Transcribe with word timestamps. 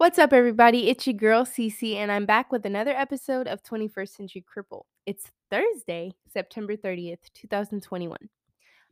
What's 0.00 0.18
up, 0.18 0.32
everybody? 0.32 0.88
It's 0.88 1.06
your 1.06 1.12
girl 1.12 1.44
Cece, 1.44 1.96
and 1.96 2.10
I'm 2.10 2.24
back 2.24 2.50
with 2.50 2.64
another 2.64 2.92
episode 2.92 3.46
of 3.46 3.62
21st 3.62 4.08
Century 4.08 4.42
Cripple. 4.42 4.84
It's 5.04 5.30
Thursday, 5.50 6.12
September 6.32 6.74
30th, 6.74 7.18
2021. 7.34 8.16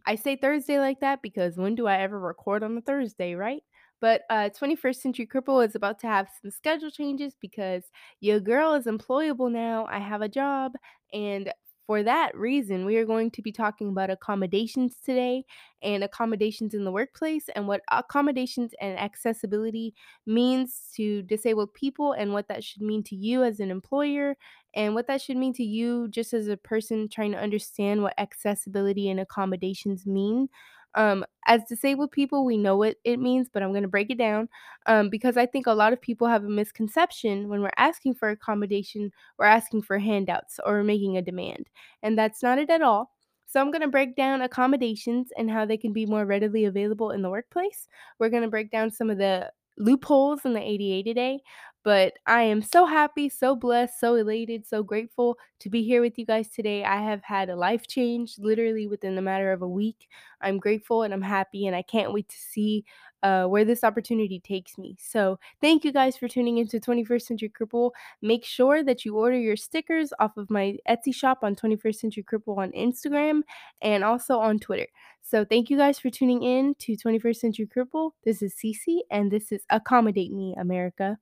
I 0.05 0.15
say 0.17 0.37
Thursday 0.37 0.79
like 0.79 1.01
that 1.01 1.23
because 1.23 1.57
when 1.57 1.75
do 1.75 1.87
I 1.87 1.97
ever 1.97 2.21
record 2.21 2.63
on 2.63 2.77
a 2.77 2.83
Thursday, 2.83 3.35
right? 3.35 3.63
But 4.03 4.25
uh, 4.29 4.51
21st 4.51 4.97
Century 4.97 5.27
Cripple 5.27 5.67
is 5.67 5.75
about 5.75 5.99
to 6.01 6.09
have 6.09 6.29
some 6.43 6.51
schedule 6.51 6.91
changes 6.91 7.35
because 7.41 7.85
your 8.21 8.39
girl 8.39 8.75
is 8.75 8.85
employable 8.85 9.51
now. 9.51 9.87
I 9.91 10.01
have 10.01 10.21
a 10.21 10.29
job, 10.29 10.73
and 11.15 11.51
for 11.89 12.05
that 12.05 12.37
reason, 12.37 12.85
we 12.85 12.97
are 12.99 13.07
going 13.07 13.33
to 13.33 13.43
be 13.43 13.53
talking 13.53 13.89
about 13.89 14.11
accommodations 14.11 14.99
today 15.03 15.45
and 15.83 16.05
accommodations 16.05 16.75
in 16.75 16.85
the 16.85 16.93
workplace 16.93 17.49
and 17.57 17.67
what 17.67 17.81
accommodations 17.91 18.75
and 18.81 18.99
accessibility 18.99 19.95
means 20.27 20.91
to 20.97 21.23
disabled 21.23 21.75
people 21.75 22.13
and 22.13 22.35
what 22.35 22.47
that 22.49 22.63
should 22.63 22.83
mean 22.83 23.03
to 23.05 23.17
you 23.17 23.43
as 23.43 23.59
an 23.59 23.71
employer 23.71 24.37
and 24.75 24.95
what 24.95 25.07
that 25.07 25.23
should 25.23 25.39
mean 25.39 25.55
to 25.55 25.65
you 25.65 26.09
just 26.11 26.35
as 26.35 26.47
a 26.49 26.59
person 26.59 27.09
trying 27.09 27.33
to 27.33 27.39
understand 27.39 28.03
what 28.03 28.15
accessibility 28.19 29.09
and 29.09 29.19
accommodations 29.19 30.07
mean. 30.07 30.49
Um, 30.95 31.25
as 31.47 31.65
disabled 31.69 32.13
people, 32.13 32.45
we 32.45 32.57
know 32.57 32.77
what 32.77 32.97
it 33.05 33.19
means, 33.19 33.49
but 33.53 33.63
I'm 33.63 33.71
going 33.71 33.83
to 33.83 33.89
break 33.89 34.11
it 34.11 34.19
down 34.19 34.49
um, 34.87 35.09
because 35.11 35.37
I 35.37 35.47
think 35.47 35.67
a 35.67 35.73
lot 35.73 35.93
of 35.93 36.01
people 36.01 36.27
have 36.27 36.45
a 36.45 36.49
misconception 36.49 37.49
when 37.49 37.63
we're 37.63 37.71
asking 37.77 38.15
for 38.15 38.31
accommodation, 38.31 39.13
we're 39.39 39.47
asking 39.47 39.83
for 39.83 39.99
handouts 39.99 40.59
or 40.65 40.83
making 40.83 41.17
a 41.17 41.23
demand. 41.23 41.69
And 42.03 42.19
that's 42.19 42.43
not 42.43 42.59
it 42.59 42.71
at 42.71 42.83
all. 42.83 43.13
So, 43.47 43.61
I'm 43.61 43.71
going 43.71 43.83
to 43.83 43.89
break 43.89 44.15
down 44.17 44.43
accommodations 44.43 45.31
and 45.39 45.51
how 45.51 45.65
they 45.65 45.79
can 45.79 45.93
be 45.93 46.05
more 46.07 46.27
readily 46.27 46.67
available 46.67 47.11
in 47.13 47.23
the 47.23 47.31
workplace. 47.31 47.89
We're 48.19 48.29
going 48.29 48.43
to 48.43 48.51
break 48.51 48.71
down 48.71 48.91
some 48.91 49.09
of 49.09 49.19
the 49.19 49.51
loopholes 49.79 50.45
in 50.45 50.53
the 50.53 50.61
ADA 50.61 51.09
today. 51.09 51.41
But 51.89 52.19
I 52.27 52.43
am 52.43 52.61
so 52.61 52.85
happy, 52.85 53.31
so 53.31 53.57
blessed, 53.57 53.99
so 53.99 54.15
elated, 54.15 54.67
so 54.67 54.83
grateful 54.83 55.39
to 55.61 55.71
be 55.71 55.83
here 55.83 56.03
with 56.03 56.19
you 56.19 56.27
guys 56.27 56.51
today. 56.51 56.85
I 56.85 57.01
have 57.01 57.23
had 57.23 57.49
a 57.49 57.57
life 57.57 57.87
change 57.87 58.35
literally 58.39 58.87
within 58.87 59.15
the 59.15 59.23
matter 59.23 59.53
of 59.53 59.63
a 59.63 59.67
week. 59.67 60.07
I'm 60.43 60.59
grateful 60.59 61.03
and 61.03 61.15
I'm 61.15 61.23
happy, 61.23 61.67
and 61.67 61.75
I 61.75 61.81
can't 61.81 62.13
wait 62.13 62.29
to 62.29 62.37
see 62.37 62.85
uh, 63.23 63.47
where 63.47 63.65
this 63.65 63.85
opportunity 63.85 64.39
takes 64.39 64.77
me. 64.77 64.99
So, 65.01 65.39
thank 65.63 65.83
you 65.83 65.91
guys 65.91 66.15
for 66.15 66.29
tuning 66.29 66.59
into 66.59 66.79
21st 66.79 67.23
Century 67.23 67.51
Cripple. 67.59 67.93
Make 68.21 68.45
sure 68.45 68.85
that 68.85 69.07
you 69.07 69.17
order 69.17 69.39
your 69.39 69.57
stickers 69.57 70.13
off 70.21 70.37
of 70.37 70.51
my 70.51 70.77
Etsy 70.87 71.15
shop 71.15 71.39
on 71.41 71.57
21st 71.57 71.95
Century 71.95 72.23
Cripple 72.31 72.59
on 72.59 72.71
Instagram 72.73 73.41
and 73.81 74.05
also 74.05 74.39
on 74.39 74.59
Twitter. 74.59 74.89
So, 75.23 75.43
thank 75.43 75.71
you 75.71 75.79
guys 75.79 75.99
for 75.99 76.11
tuning 76.11 76.43
in 76.43 76.75
to 76.81 76.99
21st 76.99 77.37
Century 77.37 77.67
Cripple. 77.75 78.11
This 78.27 78.43
is 78.43 78.55
Cece, 78.63 78.99
and 79.11 79.31
this 79.31 79.53
is 79.53 79.63
Accommodate 79.71 80.33
Me, 80.33 80.55
America. 80.59 81.17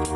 What's 0.00 0.12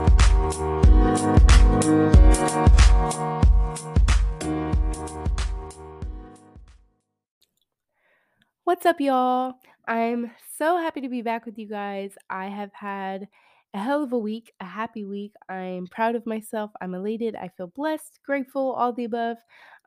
up, 8.86 8.98
y'all? 8.98 9.54
I'm 9.86 10.30
so 10.56 10.78
happy 10.78 11.02
to 11.02 11.10
be 11.10 11.20
back 11.20 11.44
with 11.44 11.58
you 11.58 11.68
guys. 11.68 12.12
I 12.30 12.46
have 12.46 12.72
had 12.72 13.28
a 13.74 13.78
hell 13.78 14.02
of 14.02 14.14
a 14.14 14.18
week, 14.18 14.54
a 14.58 14.64
happy 14.64 15.04
week. 15.04 15.34
I'm 15.50 15.86
proud 15.88 16.14
of 16.14 16.24
myself. 16.24 16.70
I'm 16.80 16.94
elated. 16.94 17.36
I 17.36 17.48
feel 17.48 17.66
blessed, 17.66 18.20
grateful, 18.24 18.72
all 18.72 18.94
the 18.94 19.04
above. 19.04 19.36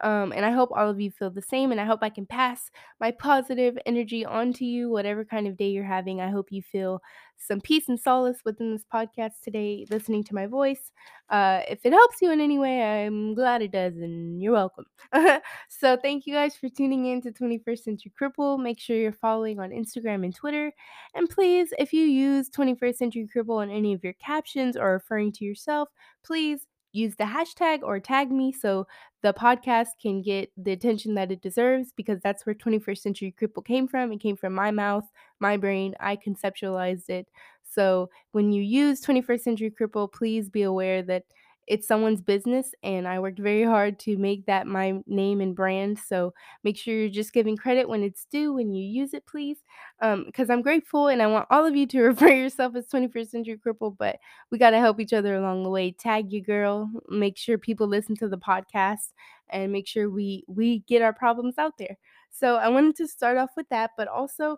Um, 0.02 0.32
and 0.32 0.46
I 0.46 0.52
hope 0.52 0.70
all 0.72 0.90
of 0.90 1.00
you 1.00 1.12
feel 1.12 1.30
the 1.30 1.42
same. 1.42 1.72
And 1.72 1.82
I 1.82 1.86
hope 1.86 2.00
I 2.02 2.10
can 2.10 2.26
pass 2.26 2.70
my 3.00 3.12
positive 3.12 3.78
energy 3.86 4.26
on 4.26 4.54
to 4.54 4.66
you, 4.66 4.90
whatever 4.90 5.26
kind 5.26 5.48
of 5.48 5.58
day 5.58 5.70
you're 5.70 5.84
having. 5.84 6.22
I 6.22 6.30
hope 6.30 6.52
you 6.52 6.62
feel 6.62 7.02
some 7.38 7.62
peace 7.62 7.88
and 7.88 8.00
solace 8.00 8.40
within 8.46 8.72
this 8.72 8.86
podcast 8.92 9.42
today, 9.44 9.86
listening 9.90 10.24
to 10.26 10.36
my 10.36 10.48
voice. 10.48 10.92
Uh, 11.30 11.62
if 11.68 11.86
it 11.86 11.94
helps 11.94 12.22
you 12.22 12.32
in 12.32 12.42
any 12.42 12.58
way, 12.58 12.82
I'm 13.06 13.34
glad 13.36 13.62
it 13.62 13.72
does, 13.72 13.96
and 13.98 14.42
you're 14.42 14.54
welcome. 14.54 14.86
so, 15.70 15.98
thank 15.98 16.26
you 16.26 16.34
guys 16.34 16.56
for 16.56 16.70
tuning 16.70 17.06
in 17.06 17.22
to 17.22 17.32
21st 17.32 17.80
Century 17.80 18.14
Cripple. 18.20 18.60
Make 18.60 18.80
sure 18.80 18.96
you're 18.96 19.12
following 19.12 19.60
on 19.60 19.70
Instagram 19.70 20.24
and 20.24 20.34
Twitter. 20.34 20.72
And 21.16 21.30
please, 21.30 21.74
if 21.78 21.94
you 21.94 22.06
use 22.06 22.50
21st 22.50 22.96
Century 22.96 23.30
Cripple 23.34 23.64
in 23.64 23.70
any 23.70 23.94
of 23.94 24.04
your 24.04 24.14
captions 24.14 24.78
or 24.78 24.94
referring 24.94 25.32
to 25.34 25.46
yourself, 25.46 25.90
please 26.24 26.66
use 26.98 27.16
the 27.16 27.24
hashtag 27.24 27.84
or 27.84 28.00
tag 28.00 28.32
me 28.32 28.52
so 28.52 28.88
the 29.22 29.34
podcast 29.34 29.90
can 30.02 30.22
get 30.22 30.52
the 30.58 30.72
attention 30.72 31.14
that 31.16 31.32
it 31.32 31.42
deserves 31.42 31.92
because 31.96 32.20
that's 32.22 32.46
where 32.46 32.56
21st 32.56 32.98
Century 33.00 33.36
Cripple 33.40 33.66
came 33.66 33.88
from. 33.88 34.12
It 34.12 34.20
came 34.20 34.36
from 34.36 34.54
my 34.54 34.72
mouth, 34.72 35.06
my 35.40 35.58
brain. 35.58 35.96
I 36.00 36.18
conceptualized 36.18 37.10
it. 37.10 37.28
So 37.64 38.10
when 38.32 38.52
you 38.52 38.62
use 38.62 39.02
21st 39.02 39.42
Century 39.42 39.72
Cripple, 39.72 40.12
please 40.12 40.50
be 40.50 40.64
aware 40.64 41.02
that 41.04 41.24
it's 41.68 41.88
someone's 41.88 42.22
business 42.22 42.74
and 42.82 43.08
I 43.08 43.20
worked 43.20 43.40
very 43.40 43.64
hard 43.64 44.00
to 44.00 44.18
make 44.18 44.46
that 44.46 44.68
my 44.68 45.02
name 45.06 45.42
and 45.42 45.56
brand. 45.56 46.00
So 46.00 46.34
make 46.64 46.78
sure 46.78 46.94
you're 46.96 47.10
just 47.10 47.34
giving 47.34 47.58
credit 47.58 47.90
when 47.90 48.04
it's 48.04 48.26
due 48.32 48.54
when 48.54 48.72
you 48.74 48.84
use 48.84 49.14
it, 49.14 49.26
please. 49.26 49.58
Because 50.00 50.50
um, 50.50 50.54
I'm 50.54 50.62
grateful 50.62 51.08
and 51.08 51.22
I 51.22 51.28
want 51.28 51.48
all 51.52 51.66
of 51.66 51.76
you 51.76 51.86
to 51.88 52.02
refer 52.04 52.30
yourself 52.30 52.76
as 52.76 52.88
21st 52.88 53.30
Century 53.30 53.60
Cripple, 53.66 53.96
but 53.98 54.18
we 54.50 54.58
got 54.58 54.72
to 54.72 54.80
help 54.80 55.00
each 55.00 55.14
other 55.14 55.36
along 55.36 55.64
the 55.64 55.70
way. 55.70 55.92
Tag 55.92 56.32
you, 56.32 56.42
girl. 56.42 56.90
Make 57.10 57.38
sure 57.38 57.58
people 57.58 57.88
listen 57.88 58.16
to 58.18 58.30
the 58.30 58.38
podcast 58.38 59.14
and 59.50 59.72
make 59.72 59.88
sure 59.88 60.10
we 60.10 60.44
we 60.48 60.80
get 60.88 61.02
our 61.02 61.14
problems 61.14 61.58
out 61.58 61.78
there. 61.78 61.98
So 62.30 62.56
I 62.56 62.70
wanted 62.70 62.96
to 62.98 63.08
start 63.08 63.38
off 63.38 63.52
with 63.58 63.68
that, 63.70 63.92
but 63.98 64.08
also 64.08 64.58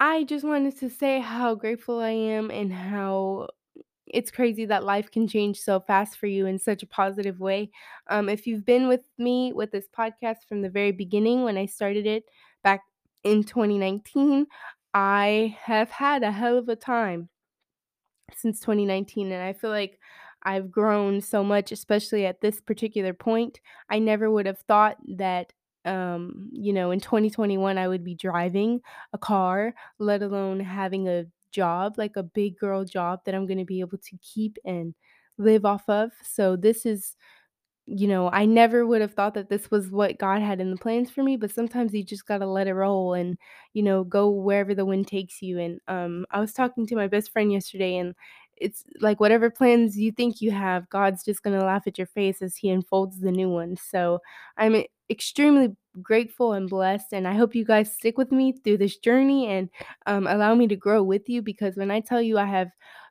I 0.00 0.24
just 0.24 0.44
wanted 0.44 0.78
to 0.78 0.90
say 0.90 1.20
how 1.20 1.54
grateful 1.56 1.98
I 2.00 2.10
am 2.10 2.50
and 2.50 2.72
how 2.72 3.48
it's 4.12 4.30
crazy 4.30 4.64
that 4.66 4.84
life 4.84 5.10
can 5.10 5.28
change 5.28 5.60
so 5.60 5.80
fast 5.80 6.18
for 6.18 6.26
you 6.26 6.46
in 6.46 6.58
such 6.58 6.82
a 6.82 6.86
positive 6.86 7.40
way. 7.40 7.70
Um, 8.08 8.28
if 8.28 8.46
you've 8.46 8.64
been 8.64 8.88
with 8.88 9.02
me 9.18 9.52
with 9.52 9.70
this 9.72 9.88
podcast 9.96 10.44
from 10.48 10.62
the 10.62 10.70
very 10.70 10.92
beginning 10.92 11.44
when 11.44 11.56
I 11.58 11.66
started 11.66 12.06
it 12.06 12.24
back 12.62 12.82
in 13.24 13.44
2019, 13.44 14.46
I 14.94 15.56
have 15.60 15.90
had 15.90 16.22
a 16.22 16.32
hell 16.32 16.58
of 16.58 16.68
a 16.68 16.76
time 16.76 17.28
since 18.34 18.60
2019. 18.60 19.32
And 19.32 19.42
I 19.42 19.52
feel 19.52 19.70
like 19.70 19.98
I've 20.42 20.70
grown 20.70 21.20
so 21.20 21.42
much, 21.42 21.72
especially 21.72 22.26
at 22.26 22.40
this 22.40 22.60
particular 22.60 23.12
point. 23.12 23.60
I 23.90 23.98
never 23.98 24.30
would 24.30 24.46
have 24.46 24.58
thought 24.60 24.98
that 25.16 25.52
um, 25.84 26.50
you 26.52 26.72
know, 26.72 26.90
in 26.90 27.00
2021, 27.00 27.78
I 27.78 27.88
would 27.88 28.04
be 28.04 28.14
driving 28.14 28.80
a 29.14 29.18
car, 29.18 29.74
let 29.98 30.22
alone 30.22 30.60
having 30.60 31.08
a 31.08 31.24
job, 31.52 31.94
like 31.98 32.16
a 32.16 32.22
big 32.22 32.58
girl 32.58 32.84
job 32.84 33.20
that 33.24 33.34
I'm 33.34 33.46
going 33.46 33.58
to 33.58 33.64
be 33.64 33.80
able 33.80 33.98
to 33.98 34.18
keep 34.22 34.58
and 34.64 34.94
live 35.38 35.64
off 35.64 35.88
of. 35.88 36.10
So, 36.22 36.56
this 36.56 36.86
is, 36.86 37.16
you 37.86 38.06
know, 38.06 38.28
I 38.30 38.44
never 38.44 38.86
would 38.86 39.00
have 39.00 39.14
thought 39.14 39.34
that 39.34 39.48
this 39.48 39.70
was 39.70 39.90
what 39.90 40.18
God 40.18 40.42
had 40.42 40.60
in 40.60 40.70
the 40.70 40.76
plans 40.76 41.10
for 41.10 41.22
me, 41.22 41.36
but 41.36 41.50
sometimes 41.50 41.94
you 41.94 42.04
just 42.04 42.26
got 42.26 42.38
to 42.38 42.46
let 42.46 42.66
it 42.66 42.74
roll 42.74 43.14
and, 43.14 43.38
you 43.72 43.82
know, 43.82 44.04
go 44.04 44.28
wherever 44.30 44.74
the 44.74 44.84
wind 44.84 45.06
takes 45.08 45.40
you. 45.40 45.58
And 45.58 45.80
um, 45.88 46.26
I 46.30 46.40
was 46.40 46.52
talking 46.52 46.86
to 46.86 46.96
my 46.96 47.06
best 47.08 47.32
friend 47.32 47.50
yesterday, 47.52 47.96
and 47.96 48.14
it's 48.56 48.84
like 49.00 49.20
whatever 49.20 49.50
plans 49.50 49.96
you 49.96 50.12
think 50.12 50.40
you 50.40 50.50
have, 50.50 50.88
God's 50.90 51.24
just 51.24 51.42
going 51.42 51.58
to 51.58 51.64
laugh 51.64 51.86
at 51.86 51.96
your 51.98 52.06
face 52.08 52.42
as 52.42 52.56
He 52.56 52.70
unfolds 52.70 53.20
the 53.20 53.32
new 53.32 53.48
one. 53.48 53.76
So 53.76 54.20
I'm 54.58 54.84
extremely 55.10 55.74
grateful 56.02 56.52
and 56.52 56.68
blessed. 56.68 57.12
And 57.12 57.26
I 57.28 57.34
hope 57.34 57.54
you 57.54 57.64
guys 57.64 57.92
stick 57.92 58.18
with 58.18 58.32
me 58.32 58.52
through 58.52 58.78
this 58.78 58.96
journey 58.96 59.48
and 59.48 59.68
um, 60.06 60.26
allow 60.26 60.54
me 60.54 60.66
to 60.68 60.76
grow 60.76 61.02
with 61.02 61.28
you 61.28 61.42
because 61.42 61.76
when 61.76 61.90
I 61.90 62.00
tell 62.00 62.22
you 62.22 62.38
I 62.38 62.46
have 62.46 62.70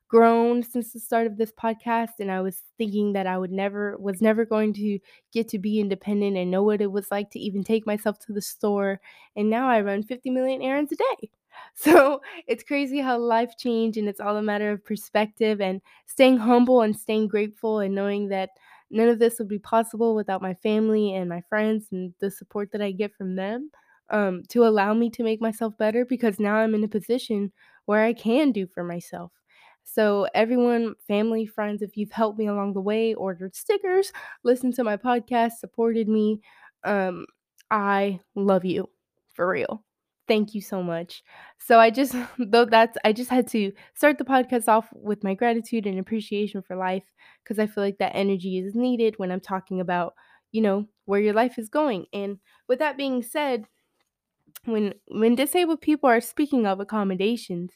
grown 0.10 0.64
since 0.64 0.94
the 0.94 1.00
start 1.00 1.28
of 1.28 1.38
this 1.38 1.52
podcast 1.52 2.12
and 2.20 2.32
I 2.32 2.40
was 2.42 2.62
thinking 2.78 3.14
that 3.14 3.28
I 3.28 3.38
would 3.38 3.52
never 3.52 3.98
was 3.98 4.22
never 4.22 4.46
going 4.46 4.74
to 4.76 5.00
get 5.34 5.50
to 5.50 5.60
be 5.60 5.80
independent 5.82 6.38
and 6.38 6.50
know 6.50 6.64
what 6.64 6.82
it 6.82 6.92
was 6.92 7.12
like 7.12 7.30
to 7.32 7.40
even 7.40 7.64
take 7.64 7.86
myself 7.86 8.18
to 8.20 8.34
the 8.34 8.42
store 8.42 9.02
and 9.36 9.50
now 9.50 9.70
I 9.70 9.82
run 9.82 10.04
50 10.04 10.30
million 10.30 10.62
errands 10.62 10.92
a 10.92 10.96
day. 10.96 11.30
So 11.74 12.22
it's 12.48 12.64
crazy 12.64 13.00
how 13.00 13.18
life 13.18 13.58
changed, 13.58 13.98
and 13.98 14.08
it's 14.08 14.20
all 14.20 14.38
a 14.38 14.44
matter 14.44 14.72
of 14.72 14.86
perspective 14.86 15.60
and 15.60 15.82
staying 16.06 16.38
humble 16.38 16.82
and 16.82 16.96
staying 16.96 17.30
grateful 17.30 17.80
and 17.80 17.96
knowing 17.96 18.30
that 18.30 18.52
none 18.92 19.10
of 19.10 19.20
this 19.20 19.40
would 19.40 19.48
be 19.48 19.60
possible 19.60 20.16
without 20.16 20.42
my 20.42 20.54
family 20.56 21.14
and 21.14 21.30
my 21.30 21.42
friends 21.50 21.88
and 21.92 22.14
the 22.20 22.32
support 22.32 22.72
that 22.72 22.82
I 22.82 22.92
get 22.92 23.16
from 23.16 23.36
them 23.36 23.72
um, 24.10 24.44
to 24.50 24.66
allow 24.66 24.94
me 24.94 25.10
to 25.12 25.24
make 25.24 25.42
myself 25.42 25.78
better 25.78 26.06
because 26.06 26.40
now 26.40 26.56
I'm 26.56 26.76
in 26.76 26.84
a 26.84 26.88
position 26.88 27.52
where 27.86 28.04
I 28.04 28.14
can 28.14 28.52
do 28.52 28.68
for 28.68 28.84
myself. 28.84 29.32
So, 29.84 30.28
everyone, 30.36 30.96
family, 31.08 31.46
friends, 31.46 31.82
if 31.82 31.96
you've 31.98 32.12
helped 32.12 32.38
me 32.38 32.48
along 32.48 32.74
the 32.74 32.82
way, 32.82 33.14
ordered 33.14 33.56
stickers, 33.56 34.12
listened 34.44 34.76
to 34.76 34.84
my 34.84 34.98
podcast, 34.98 35.54
supported 35.60 36.10
me, 36.10 36.42
um, 36.84 37.26
I 37.72 38.20
love 38.36 38.66
you 38.66 38.90
for 39.34 39.48
real. 39.48 39.84
Thank 40.28 40.54
you 40.54 40.62
so 40.62 40.84
much. 40.84 41.24
So 41.58 41.80
I 41.80 41.90
just 41.90 42.14
though 42.38 42.66
that's 42.66 42.98
I 43.06 43.14
just 43.14 43.30
had 43.30 43.48
to 43.50 43.72
start 43.96 44.18
the 44.18 44.26
podcast 44.26 44.68
off 44.68 44.90
with 44.94 45.24
my 45.24 45.34
gratitude 45.34 45.86
and 45.88 46.00
appreciation 46.00 46.62
for 46.62 46.76
life 46.76 47.04
because 47.44 47.60
I 47.60 47.68
feel 47.68 47.84
like 47.84 47.98
that 48.00 48.16
energy 48.16 48.58
is 48.58 48.76
needed 48.76 49.16
when 49.18 49.32
I'm 49.32 49.40
talking 49.40 49.80
about, 49.80 50.14
you 50.52 50.62
know, 50.62 50.86
where 51.06 51.22
your 51.22 51.34
life 51.34 51.58
is 51.58 51.70
going. 51.70 52.08
And 52.14 52.40
with 52.68 52.80
that 52.80 52.98
being 52.98 53.24
said, 53.24 53.68
when 54.66 54.94
when 55.10 55.36
disabled 55.36 55.82
people 55.82 56.10
are 56.10 56.22
speaking 56.22 56.66
of 56.66 56.80
accommodations, 56.80 57.74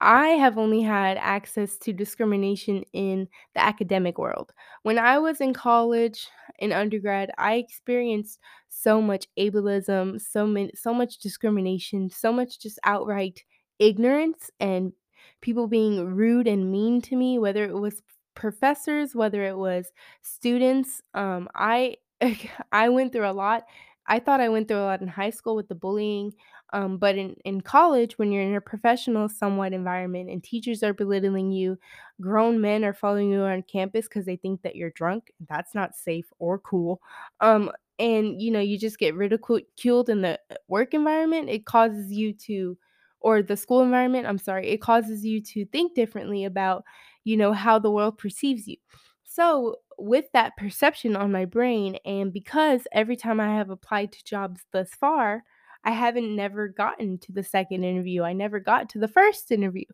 I 0.00 0.28
have 0.30 0.58
only 0.58 0.82
had 0.82 1.18
access 1.18 1.76
to 1.78 1.92
discrimination 1.92 2.84
in 2.92 3.28
the 3.54 3.62
academic 3.62 4.18
world. 4.18 4.52
When 4.82 4.98
I 4.98 5.18
was 5.18 5.40
in 5.40 5.54
college, 5.54 6.28
in 6.58 6.72
undergrad, 6.72 7.30
I 7.38 7.54
experienced 7.56 8.38
so 8.70 9.02
much 9.02 9.26
ableism, 9.38 10.20
so 10.20 10.46
many 10.46 10.72
so 10.74 10.94
much 10.94 11.18
discrimination, 11.18 12.10
so 12.10 12.32
much 12.32 12.58
just 12.60 12.78
outright 12.84 13.44
ignorance 13.78 14.50
and 14.60 14.92
people 15.40 15.66
being 15.66 16.06
rude 16.14 16.46
and 16.46 16.70
mean 16.70 17.00
to 17.02 17.16
me, 17.16 17.38
whether 17.38 17.64
it 17.64 17.74
was 17.74 18.02
professors, 18.34 19.14
whether 19.14 19.44
it 19.44 19.56
was 19.56 19.92
students. 20.22 21.02
Um, 21.14 21.48
I 21.54 21.96
I 22.72 22.88
went 22.88 23.12
through 23.12 23.28
a 23.28 23.32
lot. 23.32 23.64
I 24.06 24.18
thought 24.18 24.40
I 24.40 24.48
went 24.48 24.68
through 24.68 24.78
a 24.78 24.84
lot 24.90 25.02
in 25.02 25.08
high 25.08 25.30
school 25.30 25.54
with 25.56 25.68
the 25.68 25.74
bullying 25.74 26.32
um, 26.72 26.98
but 26.98 27.16
in, 27.16 27.34
in 27.44 27.62
college, 27.62 28.16
when 28.16 28.30
you're 28.30 28.44
in 28.44 28.54
a 28.54 28.60
professional, 28.60 29.28
somewhat 29.28 29.72
environment 29.72 30.30
and 30.30 30.42
teachers 30.42 30.84
are 30.84 30.94
belittling 30.94 31.50
you, 31.50 31.76
grown 32.20 32.60
men 32.60 32.84
are 32.84 32.94
following 32.94 33.32
you 33.32 33.40
on 33.40 33.62
campus 33.64 34.06
because 34.06 34.24
they 34.24 34.36
think 34.36 34.62
that 34.62 34.76
you're 34.76 34.90
drunk, 34.92 35.32
that's 35.48 35.74
not 35.74 35.96
safe 35.96 36.30
or 36.38 36.60
cool. 36.60 37.00
Um, 37.40 37.72
and 38.00 38.40
you 38.40 38.50
know, 38.50 38.60
you 38.60 38.78
just 38.78 38.98
get 38.98 39.14
ridiculed 39.14 40.08
in 40.08 40.22
the 40.22 40.38
uh, 40.50 40.56
work 40.68 40.94
environment, 40.94 41.48
it 41.50 41.66
causes 41.66 42.10
you 42.12 42.32
to, 42.34 42.76
or 43.20 43.42
the 43.42 43.56
school 43.56 43.82
environment, 43.82 44.26
I'm 44.26 44.38
sorry, 44.38 44.68
it 44.68 44.80
causes 44.80 45.24
you 45.24 45.42
to 45.42 45.66
think 45.66 45.94
differently 45.94 46.44
about, 46.44 46.84
you 47.24 47.36
know, 47.36 47.52
how 47.52 47.78
the 47.78 47.90
world 47.90 48.18
perceives 48.18 48.66
you. 48.66 48.76
So, 49.24 49.76
with 49.98 50.24
that 50.32 50.56
perception 50.56 51.14
on 51.16 51.30
my 51.30 51.44
brain, 51.44 51.96
and 52.06 52.32
because 52.32 52.86
every 52.92 53.16
time 53.16 53.38
I 53.38 53.54
have 53.54 53.70
applied 53.70 54.12
to 54.12 54.24
jobs 54.24 54.62
thus 54.72 54.90
far, 54.94 55.44
I 55.84 55.92
haven't 55.92 56.34
never 56.36 56.68
gotten 56.68 57.18
to 57.18 57.32
the 57.32 57.42
second 57.42 57.84
interview. 57.84 58.22
I 58.22 58.32
never 58.32 58.60
got 58.60 58.88
to 58.90 58.98
the 58.98 59.08
first 59.08 59.50
interview. 59.50 59.84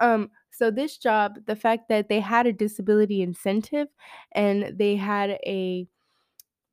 Um, 0.00 0.30
so 0.50 0.70
this 0.70 0.96
job, 0.98 1.38
the 1.46 1.56
fact 1.56 1.88
that 1.88 2.08
they 2.08 2.20
had 2.20 2.46
a 2.46 2.52
disability 2.52 3.22
incentive 3.22 3.88
and 4.32 4.72
they 4.78 4.96
had 4.96 5.30
a 5.46 5.86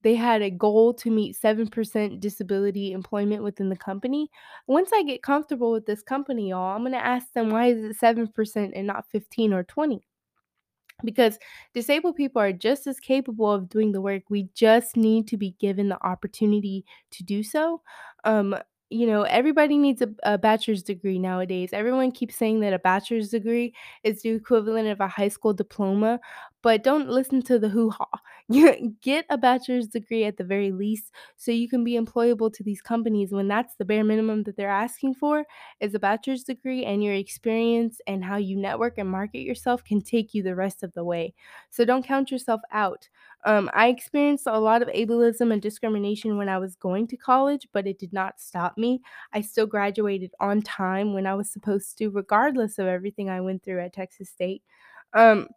they 0.04 0.16
had 0.16 0.42
a 0.42 0.50
goal 0.50 0.94
to 0.96 1.10
meet 1.10 1.36
7% 1.36 2.20
disability 2.20 2.92
employment 2.92 3.44
within 3.44 3.70
the 3.70 3.78
company. 3.78 4.30
Once 4.68 4.92
I 4.94 5.04
get 5.04 5.24
comfortable 5.24 5.72
with 5.72 5.86
this 5.86 6.02
company, 6.02 6.50
y'all, 6.50 6.76
I'm 6.76 6.82
going 6.82 6.94
to 6.94 7.06
ask 7.06 7.32
them 7.34 7.50
why 7.50 7.68
is 7.68 7.84
it 7.84 7.98
7% 8.00 8.72
and 8.76 8.88
not 8.88 9.06
15 9.12 9.54
or 9.54 9.64
20? 9.64 10.02
because 11.04 11.40
disabled 11.74 12.16
people 12.16 12.42
are 12.42 12.54
just 12.54 12.88
as 12.88 13.00
capable 13.00 13.52
of 13.52 13.70
doing 13.70 13.92
the 13.92 14.02
work. 14.02 14.24
We 14.30 14.50
just 14.54 14.96
need 14.96 15.28
to 15.30 15.38
be 15.38 15.56
given 15.60 15.90
the 15.90 16.04
opportunity 16.06 16.86
to 17.12 17.24
do 17.24 17.44
so. 17.44 17.82
Um, 18.24 18.56
you 18.90 19.08
know, 19.08 19.24
everybody 19.24 19.78
needs 19.78 20.02
a, 20.02 20.10
a 20.24 20.38
bachelor's 20.38 20.84
degree 20.84 21.18
nowadays. 21.18 21.70
Everyone 21.72 22.12
keeps 22.12 22.36
saying 22.36 22.60
that 22.60 22.74
a 22.74 22.80
bachelor's 22.80 23.30
degree 23.30 23.74
is 24.04 24.22
the 24.22 24.30
equivalent 24.30 24.90
of 24.90 25.00
a 25.00 25.08
high 25.08 25.30
school 25.30 25.54
diploma, 25.54 26.20
but 26.62 26.84
don't 26.84 27.10
listen 27.10 27.42
to 27.44 27.58
the 27.60 27.70
hoo 27.70 27.90
ha. 27.90 28.06
Get 29.02 29.26
a 29.30 29.38
bachelor's 29.38 29.88
degree 29.88 30.26
at 30.26 30.38
the 30.38 30.44
very 30.44 30.72
least 30.72 31.12
so 31.38 31.52
you 31.52 31.70
can 31.70 31.84
be 31.84 31.98
employable 31.98 32.54
to 32.54 32.64
these 32.64 32.82
companies 32.82 33.32
when 33.32 33.48
that's 33.48 33.76
the 33.76 33.86
bare 33.86 34.04
minimum 34.04 34.44
that 34.44 34.58
they're 34.58 34.70
asking 34.70 35.16
for 35.16 35.46
is 35.80 35.94
a 35.96 36.00
bachelor's 36.00 36.44
degree 36.44 36.84
and 36.86 37.04
your 37.04 37.14
experience 37.14 38.02
and 38.08 38.24
how 38.24 38.38
you 38.38 38.58
network 38.58 38.98
and 38.98 39.10
market 39.10 39.40
yourself 39.40 39.84
can 39.84 40.02
take 40.02 40.34
you 40.34 40.44
the 40.44 40.56
rest 40.56 40.84
of 40.84 40.94
the 40.94 41.04
way. 41.04 41.34
So 41.70 41.86
don't 41.86 42.06
count 42.06 42.30
yourself 42.32 42.62
out. 42.72 43.08
Um, 43.46 43.70
I 43.74 43.88
experienced 43.88 44.46
a 44.48 44.60
lot 44.60 44.82
of 44.82 44.88
ableism 44.90 45.52
and 45.52 45.62
discrimination 45.62 46.38
when 46.38 46.50
I 46.50 46.60
was 46.60 46.76
going 46.76 47.08
to 47.08 47.18
college, 47.18 47.68
but 47.74 47.88
it 47.88 47.98
did 47.98 48.14
not 48.14 48.40
stop 48.40 48.78
me. 48.78 49.02
I 49.34 49.42
still 49.42 49.66
graduated 49.66 50.32
on 50.40 50.62
time 50.62 51.14
when 51.14 51.26
I 51.26 51.34
was 51.34 51.50
supposed 51.50 51.98
to, 51.98 52.10
regardless 52.10 52.78
of 52.78 52.88
everything 52.88 53.30
I 53.30 53.42
went 53.42 53.64
through 53.64 53.82
at 53.82 53.94
Texas 53.94 54.30
State. 54.30 54.62
Um, 55.14 55.48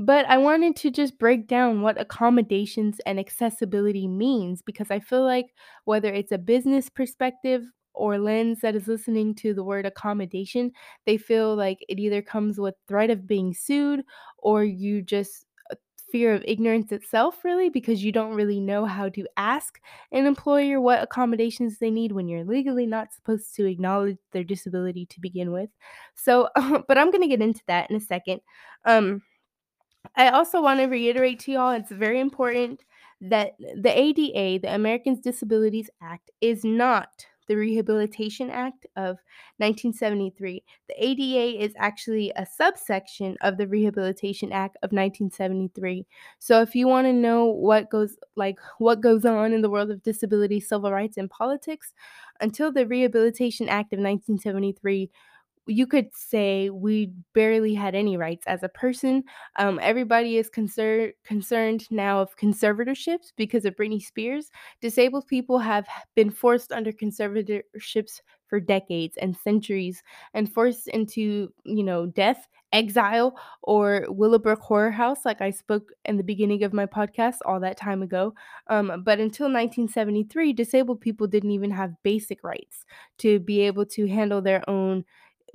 but 0.00 0.26
I 0.26 0.38
wanted 0.38 0.76
to 0.76 0.90
just 0.90 1.18
break 1.18 1.46
down 1.46 1.82
what 1.82 2.00
accommodations 2.00 3.00
and 3.06 3.18
accessibility 3.18 4.08
means 4.08 4.62
because 4.62 4.90
I 4.90 5.00
feel 5.00 5.24
like 5.24 5.46
whether 5.84 6.12
it's 6.12 6.32
a 6.32 6.38
business 6.38 6.88
perspective 6.88 7.64
or 7.94 8.18
lens 8.18 8.60
that 8.60 8.74
is 8.74 8.86
listening 8.88 9.34
to 9.36 9.52
the 9.52 9.64
word 9.64 9.84
accommodation, 9.86 10.72
they 11.06 11.16
feel 11.16 11.54
like 11.56 11.84
it 11.88 11.98
either 11.98 12.22
comes 12.22 12.58
with 12.58 12.74
threat 12.88 13.10
of 13.10 13.26
being 13.26 13.52
sued 13.52 14.02
or 14.38 14.64
you 14.64 15.02
just 15.02 15.44
uh, 15.70 15.74
fear 16.12 16.34
of 16.34 16.44
ignorance 16.46 16.92
itself 16.92 17.44
really 17.44 17.68
because 17.68 18.02
you 18.02 18.12
don't 18.12 18.34
really 18.34 18.60
know 18.60 18.86
how 18.86 19.08
to 19.08 19.26
ask 19.36 19.80
an 20.12 20.24
employer 20.26 20.80
what 20.80 21.02
accommodations 21.02 21.78
they 21.78 21.90
need 21.90 22.12
when 22.12 22.28
you're 22.28 22.44
legally 22.44 22.86
not 22.86 23.12
supposed 23.12 23.54
to 23.56 23.66
acknowledge 23.66 24.16
their 24.32 24.44
disability 24.44 25.04
to 25.06 25.20
begin 25.20 25.52
with. 25.52 25.70
So, 26.14 26.48
but 26.88 26.96
I'm 26.96 27.10
going 27.10 27.22
to 27.22 27.28
get 27.28 27.42
into 27.42 27.62
that 27.66 27.90
in 27.90 27.96
a 27.96 28.00
second. 28.00 28.40
Um 28.84 29.22
I 30.16 30.30
also 30.30 30.62
want 30.62 30.80
to 30.80 30.86
reiterate 30.86 31.40
to 31.40 31.52
y'all 31.52 31.70
it's 31.70 31.90
very 31.90 32.20
important 32.20 32.84
that 33.20 33.52
the 33.58 33.98
ADA, 33.98 34.60
the 34.60 34.74
Americans 34.74 35.20
Disabilities 35.20 35.90
Act, 36.02 36.30
is 36.40 36.64
not 36.64 37.26
the 37.48 37.56
Rehabilitation 37.56 38.48
Act 38.48 38.86
of 38.94 39.18
1973. 39.56 40.62
The 40.88 41.04
ADA 41.04 41.64
is 41.64 41.74
actually 41.76 42.32
a 42.36 42.46
subsection 42.46 43.36
of 43.40 43.56
the 43.56 43.66
Rehabilitation 43.66 44.52
Act 44.52 44.76
of 44.84 44.92
1973. 44.92 46.06
So 46.38 46.62
if 46.62 46.76
you 46.76 46.86
want 46.86 47.08
to 47.08 47.12
know 47.12 47.46
what 47.46 47.90
goes 47.90 48.16
like 48.36 48.56
what 48.78 49.00
goes 49.00 49.24
on 49.24 49.52
in 49.52 49.62
the 49.62 49.70
world 49.70 49.90
of 49.90 50.02
disability, 50.04 50.60
civil 50.60 50.92
rights 50.92 51.16
and 51.16 51.28
politics, 51.28 51.92
until 52.40 52.70
the 52.70 52.86
Rehabilitation 52.86 53.68
Act 53.68 53.92
of 53.92 53.98
1973 53.98 55.10
you 55.70 55.86
could 55.86 56.08
say 56.14 56.70
we 56.70 57.12
barely 57.34 57.74
had 57.74 57.94
any 57.94 58.16
rights 58.16 58.44
as 58.46 58.62
a 58.62 58.68
person. 58.68 59.22
Um, 59.58 59.78
everybody 59.82 60.36
is 60.36 60.48
concerned 60.48 61.12
concerned 61.24 61.86
now 61.90 62.20
of 62.20 62.36
conservatorships 62.36 63.32
because 63.36 63.64
of 63.64 63.76
Britney 63.76 64.02
Spears. 64.02 64.50
Disabled 64.80 65.26
people 65.28 65.58
have 65.58 65.86
been 66.14 66.30
forced 66.30 66.72
under 66.72 66.92
conservatorships 66.92 68.20
for 68.48 68.58
decades 68.58 69.16
and 69.16 69.36
centuries, 69.36 70.02
and 70.34 70.52
forced 70.52 70.88
into 70.88 71.52
you 71.64 71.84
know 71.84 72.06
death, 72.06 72.48
exile, 72.72 73.38
or 73.62 74.06
Willowbrook 74.08 74.60
Horror 74.60 74.90
House, 74.90 75.24
like 75.24 75.40
I 75.40 75.50
spoke 75.50 75.92
in 76.04 76.16
the 76.16 76.24
beginning 76.24 76.64
of 76.64 76.72
my 76.72 76.86
podcast 76.86 77.36
all 77.44 77.60
that 77.60 77.76
time 77.76 78.02
ago. 78.02 78.34
Um, 78.66 78.88
but 79.04 79.20
until 79.20 79.46
1973, 79.46 80.52
disabled 80.52 81.00
people 81.00 81.26
didn't 81.26 81.52
even 81.52 81.70
have 81.70 82.02
basic 82.02 82.42
rights 82.42 82.84
to 83.18 83.38
be 83.38 83.60
able 83.60 83.86
to 83.86 84.08
handle 84.08 84.42
their 84.42 84.68
own 84.68 85.04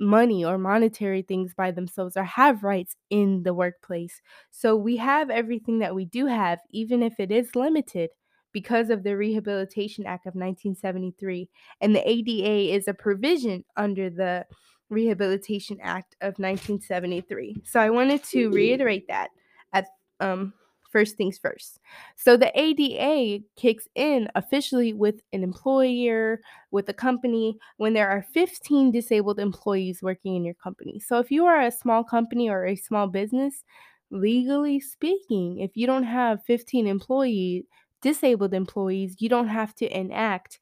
money 0.00 0.44
or 0.44 0.58
monetary 0.58 1.22
things 1.22 1.54
by 1.54 1.70
themselves 1.70 2.16
or 2.16 2.24
have 2.24 2.62
rights 2.62 2.96
in 3.10 3.42
the 3.42 3.54
workplace. 3.54 4.20
So 4.50 4.76
we 4.76 4.96
have 4.96 5.30
everything 5.30 5.78
that 5.80 5.94
we 5.94 6.04
do 6.04 6.26
have, 6.26 6.60
even 6.70 7.02
if 7.02 7.18
it 7.18 7.30
is 7.30 7.56
limited 7.56 8.10
because 8.52 8.90
of 8.90 9.02
the 9.02 9.16
Rehabilitation 9.16 10.06
Act 10.06 10.26
of 10.26 10.34
1973. 10.34 11.48
And 11.80 11.94
the 11.94 12.08
ADA 12.08 12.74
is 12.74 12.88
a 12.88 12.94
provision 12.94 13.64
under 13.76 14.08
the 14.08 14.46
Rehabilitation 14.88 15.78
Act 15.82 16.16
of 16.20 16.38
1973. 16.38 17.62
So 17.64 17.80
I 17.80 17.90
wanted 17.90 18.22
to 18.24 18.48
reiterate 18.50 19.08
that 19.08 19.30
at 19.72 19.86
um 20.20 20.54
first 20.96 21.18
things 21.18 21.36
first. 21.36 21.78
So 22.16 22.38
the 22.38 22.50
ADA 22.58 23.44
kicks 23.54 23.86
in 23.94 24.28
officially 24.34 24.94
with 24.94 25.20
an 25.34 25.42
employer, 25.42 26.40
with 26.70 26.88
a 26.88 26.94
company, 26.94 27.58
when 27.76 27.92
there 27.92 28.08
are 28.08 28.24
15 28.32 28.92
disabled 28.92 29.38
employees 29.38 30.00
working 30.00 30.36
in 30.36 30.42
your 30.42 30.54
company. 30.54 30.98
So 30.98 31.18
if 31.18 31.30
you 31.30 31.44
are 31.44 31.60
a 31.60 31.70
small 31.70 32.02
company 32.02 32.48
or 32.48 32.64
a 32.64 32.76
small 32.76 33.08
business, 33.08 33.62
legally 34.10 34.80
speaking, 34.80 35.60
if 35.60 35.72
you 35.74 35.86
don't 35.86 36.04
have 36.04 36.42
15 36.46 36.86
employees, 36.86 37.64
disabled 38.00 38.54
employees, 38.54 39.16
you 39.18 39.28
don't 39.28 39.48
have 39.48 39.74
to 39.74 39.86
enact 39.94 40.60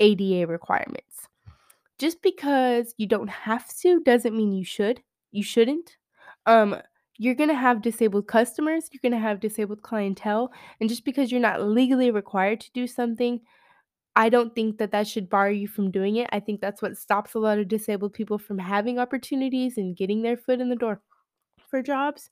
ADA 0.00 0.48
requirements. 0.48 1.28
Just 2.00 2.20
because 2.20 2.94
you 2.98 3.06
don't 3.06 3.30
have 3.30 3.68
to 3.82 4.00
doesn't 4.00 4.36
mean 4.36 4.50
you 4.50 4.64
should. 4.64 5.02
You 5.30 5.44
shouldn't. 5.44 5.98
Um, 6.46 6.82
you're 7.22 7.34
going 7.34 7.48
to 7.50 7.54
have 7.54 7.82
disabled 7.82 8.26
customers, 8.26 8.88
you're 8.92 9.00
going 9.02 9.18
to 9.20 9.26
have 9.26 9.40
disabled 9.40 9.82
clientele, 9.82 10.52
and 10.80 10.88
just 10.88 11.04
because 11.04 11.30
you're 11.30 11.40
not 11.40 11.62
legally 11.62 12.10
required 12.10 12.60
to 12.60 12.70
do 12.72 12.86
something, 12.86 13.40
I 14.16 14.28
don't 14.28 14.54
think 14.54 14.78
that 14.78 14.92
that 14.92 15.06
should 15.08 15.30
bar 15.30 15.50
you 15.50 15.68
from 15.68 15.90
doing 15.90 16.16
it. 16.16 16.28
I 16.32 16.40
think 16.40 16.60
that's 16.60 16.82
what 16.82 16.98
stops 16.98 17.34
a 17.34 17.38
lot 17.38 17.58
of 17.58 17.68
disabled 17.68 18.12
people 18.12 18.38
from 18.38 18.58
having 18.58 18.98
opportunities 18.98 19.78
and 19.78 19.96
getting 19.96 20.22
their 20.22 20.36
foot 20.36 20.60
in 20.60 20.68
the 20.68 20.76
door 20.76 21.00
for 21.68 21.82
jobs 21.82 22.28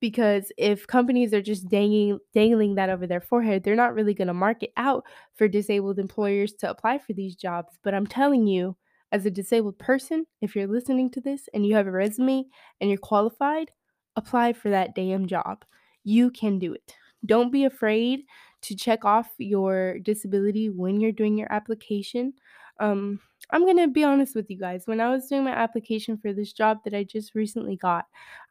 because 0.00 0.52
if 0.58 0.86
companies 0.86 1.32
are 1.32 1.40
just 1.42 1.68
dangling 1.68 2.18
dangling 2.34 2.74
that 2.74 2.90
over 2.90 3.06
their 3.06 3.20
forehead, 3.20 3.62
they're 3.62 3.76
not 3.76 3.94
really 3.94 4.14
going 4.14 4.28
to 4.28 4.34
market 4.34 4.72
out 4.76 5.04
for 5.36 5.48
disabled 5.48 5.98
employers 5.98 6.52
to 6.54 6.68
apply 6.68 6.98
for 6.98 7.12
these 7.12 7.36
jobs. 7.36 7.78
But 7.82 7.94
I'm 7.94 8.06
telling 8.06 8.46
you, 8.46 8.76
as 9.12 9.24
a 9.26 9.30
disabled 9.30 9.78
person, 9.78 10.26
if 10.40 10.56
you're 10.56 10.66
listening 10.66 11.10
to 11.12 11.20
this 11.20 11.48
and 11.54 11.64
you 11.66 11.74
have 11.76 11.86
a 11.86 11.92
resume 11.92 12.44
and 12.80 12.90
you're 12.90 12.98
qualified, 12.98 13.70
apply 14.16 14.52
for 14.52 14.70
that 14.70 14.94
damn 14.94 15.26
job. 15.26 15.64
You 16.04 16.30
can 16.30 16.58
do 16.58 16.72
it. 16.74 16.94
Don't 17.24 17.52
be 17.52 17.64
afraid 17.64 18.24
to 18.62 18.76
check 18.76 19.04
off 19.04 19.30
your 19.38 19.98
disability 20.00 20.70
when 20.70 21.00
you're 21.00 21.12
doing 21.12 21.36
your 21.38 21.52
application. 21.52 22.34
Um, 22.80 23.20
I'm 23.50 23.66
gonna 23.66 23.88
be 23.88 24.04
honest 24.04 24.34
with 24.34 24.50
you 24.50 24.58
guys. 24.58 24.86
When 24.86 25.00
I 25.00 25.10
was 25.10 25.28
doing 25.28 25.44
my 25.44 25.52
application 25.52 26.16
for 26.16 26.32
this 26.32 26.52
job 26.52 26.78
that 26.84 26.94
I 26.94 27.04
just 27.04 27.34
recently 27.34 27.76
got, 27.76 28.06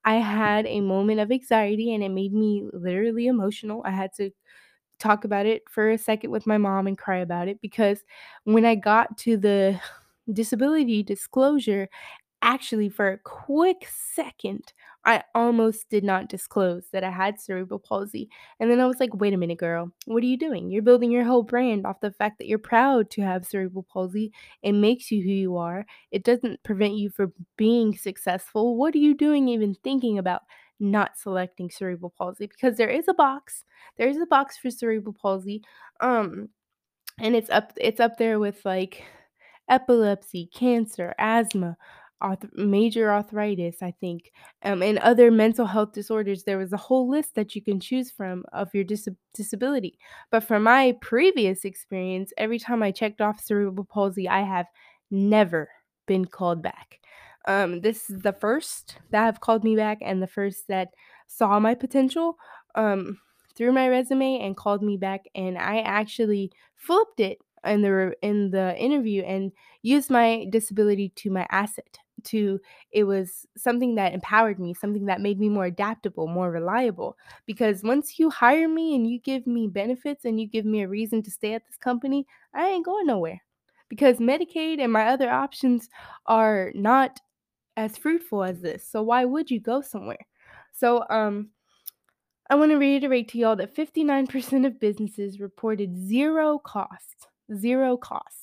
I 0.06 0.16
had 0.16 0.66
a 0.68 0.82
moment 0.82 1.20
of 1.20 1.32
anxiety 1.32 1.94
and 1.94 2.04
it 2.04 2.10
made 2.10 2.34
me 2.34 2.68
literally 2.74 3.28
emotional. 3.28 3.82
I 3.86 3.92
had 3.92 4.14
to 4.18 4.32
talk 5.00 5.26
about 5.26 5.46
it 5.46 5.64
for 5.70 5.90
a 5.92 5.98
second 5.98 6.32
with 6.32 6.46
my 6.48 6.58
mom 6.58 6.88
and 6.88 6.98
cry 6.98 7.18
about 7.18 7.48
it 7.48 7.60
because 7.62 8.04
when 8.44 8.66
I 8.66 8.76
got 8.76 9.18
to 9.20 9.38
the 9.38 9.80
disability 10.32 11.04
disclosure 11.04 11.90
Actually, 12.44 12.90
for 12.90 13.10
a 13.14 13.20
quick 13.20 13.88
second, 14.16 14.74
I 15.04 15.24
almost 15.34 15.90
did 15.90 16.04
not 16.04 16.30
disclose 16.30 16.86
that 16.92 17.04
I 17.04 17.10
had 17.10 17.40
cerebral 17.40 17.80
palsy. 17.80 18.30
And 18.60 18.70
then 18.70 18.80
I 18.80 18.86
was 18.86 19.00
like, 19.00 19.16
wait 19.16 19.34
a 19.34 19.38
minute, 19.38 19.58
girl, 19.58 19.92
what 20.06 20.22
are 20.24 20.28
you 20.28 20.38
doing? 20.38 20.70
You're 20.70 20.84
building 20.84 21.12
your 21.12 21.24
whole 21.24 21.44
brand 21.44 21.86
off 21.88 22.02
the 22.02 22.12
fact 22.12 22.38
that 22.38 22.48
you're 22.48 22.60
proud 22.60 23.10
to 23.12 23.22
have 23.22 23.46
cerebral 23.46 23.86
palsy. 23.92 24.32
It 24.62 24.74
makes 24.74 25.12
you 25.12 25.24
who 25.24 25.30
you 25.30 25.58
are, 25.58 25.86
it 26.12 26.24
doesn't 26.24 26.62
prevent 26.64 26.96
you 26.96 27.10
from 27.10 27.34
being 27.58 27.98
successful. 27.98 28.78
What 28.78 28.94
are 28.94 29.00
you 29.00 29.16
doing 29.16 29.48
even 29.48 29.76
thinking 29.84 30.20
about? 30.20 30.44
Not 30.80 31.18
selecting 31.18 31.70
cerebral 31.70 32.14
palsy 32.18 32.48
because 32.48 32.78
there 32.78 32.90
is 32.90 33.08
a 33.08 33.14
box. 33.14 33.64
There 33.98 34.10
is 34.10 34.18
a 34.18 34.26
box 34.26 34.58
for 34.58 34.72
cerebral 34.72 35.16
palsy. 35.20 35.64
Um, 36.00 36.50
and 37.20 37.36
it's 37.36 37.50
up 37.50 37.74
it's 37.78 38.00
up 38.00 38.18
there 38.18 38.40
with 38.40 38.66
like 38.66 39.04
epilepsy, 39.70 40.50
cancer, 40.54 41.14
asthma, 41.18 41.78
arth- 42.22 42.54
major 42.54 43.12
arthritis, 43.12 43.82
I 43.82 43.92
think, 43.92 44.32
um, 44.64 44.82
and 44.84 44.98
other 45.00 45.32
mental 45.32 45.66
health 45.66 45.94
disorders. 45.94 46.44
There 46.44 46.58
was 46.58 46.74
a 46.74 46.78
whole 46.78 47.10
list 47.10 47.36
that 47.36 47.56
you 47.56 47.62
can 47.62 47.80
choose 47.80 48.12
from 48.12 48.44
of 48.54 48.74
your 48.74 48.84
dis- 48.84 49.08
disability. 49.34 49.98
But 50.32 50.44
from 50.44 50.64
my 50.64 50.98
previous 51.02 51.66
experience, 51.66 52.32
every 52.38 52.60
time 52.60 52.84
I 52.84 52.92
checked 52.92 53.22
off 53.22 53.42
cerebral 53.42 53.86
palsy, 53.86 54.28
I 54.30 54.42
have 54.44 54.68
never 55.10 55.70
been 56.08 56.26
called 56.26 56.62
back. 56.62 57.00
Um, 57.48 57.82
this 57.82 58.10
is 58.10 58.20
the 58.22 58.34
first 58.34 58.98
that 59.10 59.26
have 59.26 59.40
called 59.40 59.64
me 59.64 59.76
back 59.76 59.98
and 60.02 60.22
the 60.22 60.28
first 60.28 60.68
that 60.68 60.90
saw 61.28 61.60
my 61.60 61.74
potential 61.74 62.38
um, 62.76 63.20
through 63.56 63.72
my 63.72 63.90
resume 63.90 64.40
and 64.40 64.56
called 64.56 64.84
me 64.84 64.98
back. 64.98 65.26
And 65.34 65.58
I 65.58 65.80
actually 65.80 66.52
flipped 66.76 67.20
it 67.20 67.40
in 67.66 67.82
the 67.82 68.16
in 68.22 68.52
the 68.52 68.76
interview 68.78 69.24
and 69.24 69.52
used 69.82 70.10
my 70.10 70.48
disability 70.50 71.10
to 71.16 71.30
my 71.32 71.46
asset 71.52 71.98
to 72.24 72.60
it 72.92 73.04
was 73.04 73.46
something 73.58 73.96
that 73.96 74.14
empowered 74.14 74.60
me 74.60 74.74
something 74.74 75.06
that 75.06 75.22
made 75.22 75.40
me 75.40 75.50
more 75.50 75.66
adaptable 75.66 76.28
more 76.28 76.52
reliable 76.52 77.18
because 77.46 77.84
once 77.84 78.20
you 78.20 78.30
hire 78.30 78.68
me 78.68 78.96
and 78.96 79.10
you 79.10 79.20
give 79.20 79.46
me 79.48 79.68
benefits 79.68 80.26
and 80.26 80.40
you 80.40 80.48
give 80.48 80.66
me 80.66 80.82
a 80.82 80.88
reason 80.88 81.22
to 81.22 81.32
stay 81.32 81.54
at 81.54 81.66
this 81.66 81.78
company 81.78 82.26
i 82.54 82.68
ain't 82.68 82.86
going 82.86 83.06
nowhere 83.06 83.42
because 83.90 84.18
medicaid 84.18 84.80
and 84.80 84.92
my 84.92 85.08
other 85.08 85.30
options 85.30 85.90
are 86.26 86.72
not 86.76 87.20
as 87.78 87.98
fruitful 87.98 88.44
as 88.44 88.62
this 88.62 88.88
so 88.88 89.02
why 89.02 89.26
would 89.26 89.50
you 89.50 89.60
go 89.60 89.82
somewhere? 89.82 90.26
So 90.72 91.06
um 91.10 91.50
I 92.50 92.56
want 92.56 92.72
to 92.72 92.78
reiterate 92.78 93.30
to 93.30 93.38
y'all 93.38 93.56
that 93.56 93.74
59% 93.74 94.66
of 94.66 94.78
businesses 94.78 95.40
reported 95.40 95.96
zero 95.98 96.60
costs, 96.60 97.28
zero 97.56 97.96
costs 97.96 98.41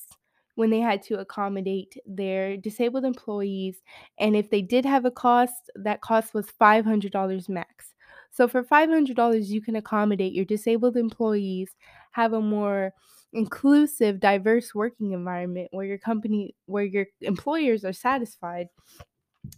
when 0.59 0.69
they 0.69 0.81
had 0.81 1.01
to 1.01 1.17
accommodate 1.17 1.95
their 2.05 2.57
disabled 2.57 3.05
employees. 3.05 3.81
And 4.19 4.35
if 4.35 4.49
they 4.49 4.61
did 4.61 4.83
have 4.85 5.05
a 5.05 5.11
cost, 5.11 5.71
that 5.75 6.01
cost 6.01 6.33
was 6.33 6.47
$500 6.59 7.47
max. 7.47 7.93
So 8.29 8.45
for 8.47 8.61
$500, 8.61 9.47
you 9.47 9.61
can 9.61 9.77
accommodate 9.77 10.33
your 10.33 10.43
disabled 10.43 10.97
employees, 10.97 11.71
have 12.11 12.33
a 12.33 12.41
more 12.41 12.93
inclusive, 13.31 14.19
diverse 14.19 14.75
working 14.75 15.13
environment 15.13 15.69
where 15.71 15.85
your 15.85 15.97
company, 15.97 16.55
where 16.65 16.83
your 16.83 17.05
employers 17.21 17.85
are 17.85 17.93
satisfied 17.93 18.67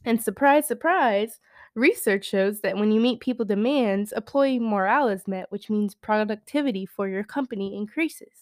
and 0.05 0.21
surprise, 0.21 0.67
surprise, 0.67 1.39
research 1.75 2.25
shows 2.25 2.61
that 2.61 2.77
when 2.77 2.91
you 2.91 3.01
meet 3.01 3.19
people 3.19 3.45
demands, 3.45 4.11
employee 4.11 4.59
morale 4.59 5.07
is 5.07 5.27
met, 5.27 5.51
which 5.51 5.69
means 5.69 5.95
productivity 5.95 6.85
for 6.85 7.07
your 7.07 7.23
company 7.23 7.75
increases. 7.75 8.40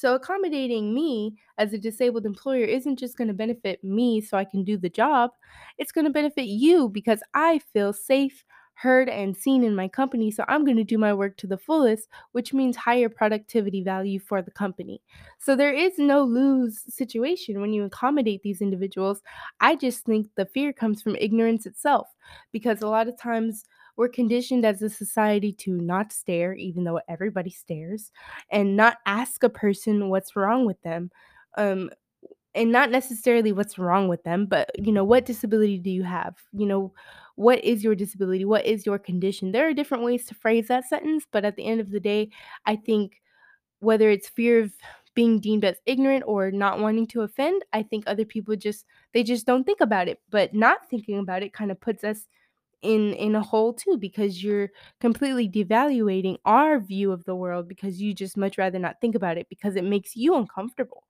So, 0.00 0.14
accommodating 0.14 0.94
me 0.94 1.36
as 1.58 1.72
a 1.72 1.78
disabled 1.78 2.24
employer 2.26 2.64
isn't 2.64 2.98
just 2.98 3.16
going 3.18 3.28
to 3.28 3.34
benefit 3.34 3.82
me 3.84 4.20
so 4.20 4.36
I 4.38 4.44
can 4.44 4.64
do 4.64 4.76
the 4.78 4.88
job, 4.88 5.30
it's 5.78 5.92
going 5.92 6.04
to 6.06 6.10
benefit 6.10 6.46
you 6.46 6.88
because 6.88 7.22
I 7.34 7.58
feel 7.72 7.92
safe, 7.92 8.44
heard, 8.74 9.08
and 9.08 9.36
seen 9.36 9.62
in 9.62 9.74
my 9.74 9.88
company. 9.88 10.30
So, 10.30 10.44
I'm 10.48 10.64
going 10.64 10.76
to 10.78 10.84
do 10.84 10.98
my 10.98 11.12
work 11.12 11.36
to 11.38 11.46
the 11.46 11.58
fullest, 11.58 12.08
which 12.32 12.54
means 12.54 12.76
higher 12.76 13.08
productivity 13.08 13.82
value 13.82 14.18
for 14.20 14.40
the 14.42 14.50
company. 14.50 15.02
So, 15.38 15.54
there 15.56 15.72
is 15.74 15.98
no 15.98 16.22
lose 16.24 16.82
situation 16.88 17.60
when 17.60 17.72
you 17.72 17.84
accommodate 17.84 18.42
these 18.42 18.62
individuals 18.62 19.20
I 19.60 19.76
just 19.76 20.04
think 20.04 20.28
the 20.36 20.46
fear 20.46 20.72
comes 20.72 21.02
from 21.02 21.16
ignorance 21.16 21.66
itself 21.66 22.08
because 22.52 22.80
a 22.82 22.88
lot 22.88 23.08
of 23.08 23.18
times 23.18 23.64
we're 24.00 24.08
conditioned 24.08 24.64
as 24.64 24.80
a 24.80 24.88
society 24.88 25.52
to 25.52 25.72
not 25.72 26.10
stare, 26.10 26.54
even 26.54 26.84
though 26.84 26.98
everybody 27.06 27.50
stares, 27.50 28.10
and 28.50 28.74
not 28.74 28.96
ask 29.04 29.42
a 29.42 29.48
person 29.50 30.08
what's 30.08 30.34
wrong 30.34 30.64
with 30.64 30.80
them. 30.80 31.10
Um, 31.58 31.90
and 32.54 32.72
not 32.72 32.90
necessarily 32.90 33.52
what's 33.52 33.78
wrong 33.78 34.08
with 34.08 34.22
them, 34.24 34.46
but 34.46 34.70
you 34.74 34.90
know, 34.90 35.04
what 35.04 35.26
disability 35.26 35.76
do 35.76 35.90
you 35.90 36.02
have? 36.02 36.34
You 36.54 36.64
know, 36.64 36.94
what 37.36 37.62
is 37.62 37.84
your 37.84 37.94
disability? 37.94 38.46
What 38.46 38.64
is 38.64 38.86
your 38.86 38.98
condition? 38.98 39.52
There 39.52 39.68
are 39.68 39.74
different 39.74 40.02
ways 40.02 40.24
to 40.26 40.34
phrase 40.34 40.68
that 40.68 40.88
sentence, 40.88 41.26
but 41.30 41.44
at 41.44 41.56
the 41.56 41.66
end 41.66 41.82
of 41.82 41.90
the 41.90 42.00
day, 42.00 42.30
I 42.64 42.76
think 42.76 43.20
whether 43.80 44.08
it's 44.08 44.30
fear 44.30 44.60
of 44.60 44.72
being 45.14 45.40
deemed 45.40 45.66
as 45.66 45.76
ignorant 45.84 46.24
or 46.26 46.50
not 46.50 46.80
wanting 46.80 47.06
to 47.08 47.20
offend, 47.20 47.62
I 47.74 47.82
think 47.82 48.04
other 48.06 48.24
people 48.24 48.56
just 48.56 48.86
they 49.12 49.22
just 49.22 49.44
don't 49.44 49.64
think 49.64 49.82
about 49.82 50.08
it. 50.08 50.22
But 50.30 50.54
not 50.54 50.88
thinking 50.88 51.18
about 51.18 51.42
it 51.42 51.52
kind 51.52 51.70
of 51.70 51.78
puts 51.78 52.02
us 52.02 52.26
in 52.82 53.12
in 53.14 53.34
a 53.34 53.42
hole 53.42 53.72
too 53.74 53.98
because 53.98 54.42
you're 54.42 54.70
completely 55.00 55.48
devaluating 55.48 56.38
our 56.44 56.78
view 56.80 57.12
of 57.12 57.24
the 57.24 57.34
world 57.36 57.68
because 57.68 58.00
you 58.00 58.14
just 58.14 58.36
much 58.36 58.56
rather 58.58 58.78
not 58.78 59.00
think 59.00 59.14
about 59.14 59.38
it 59.38 59.48
because 59.48 59.76
it 59.76 59.84
makes 59.84 60.16
you 60.16 60.34
uncomfortable. 60.34 61.04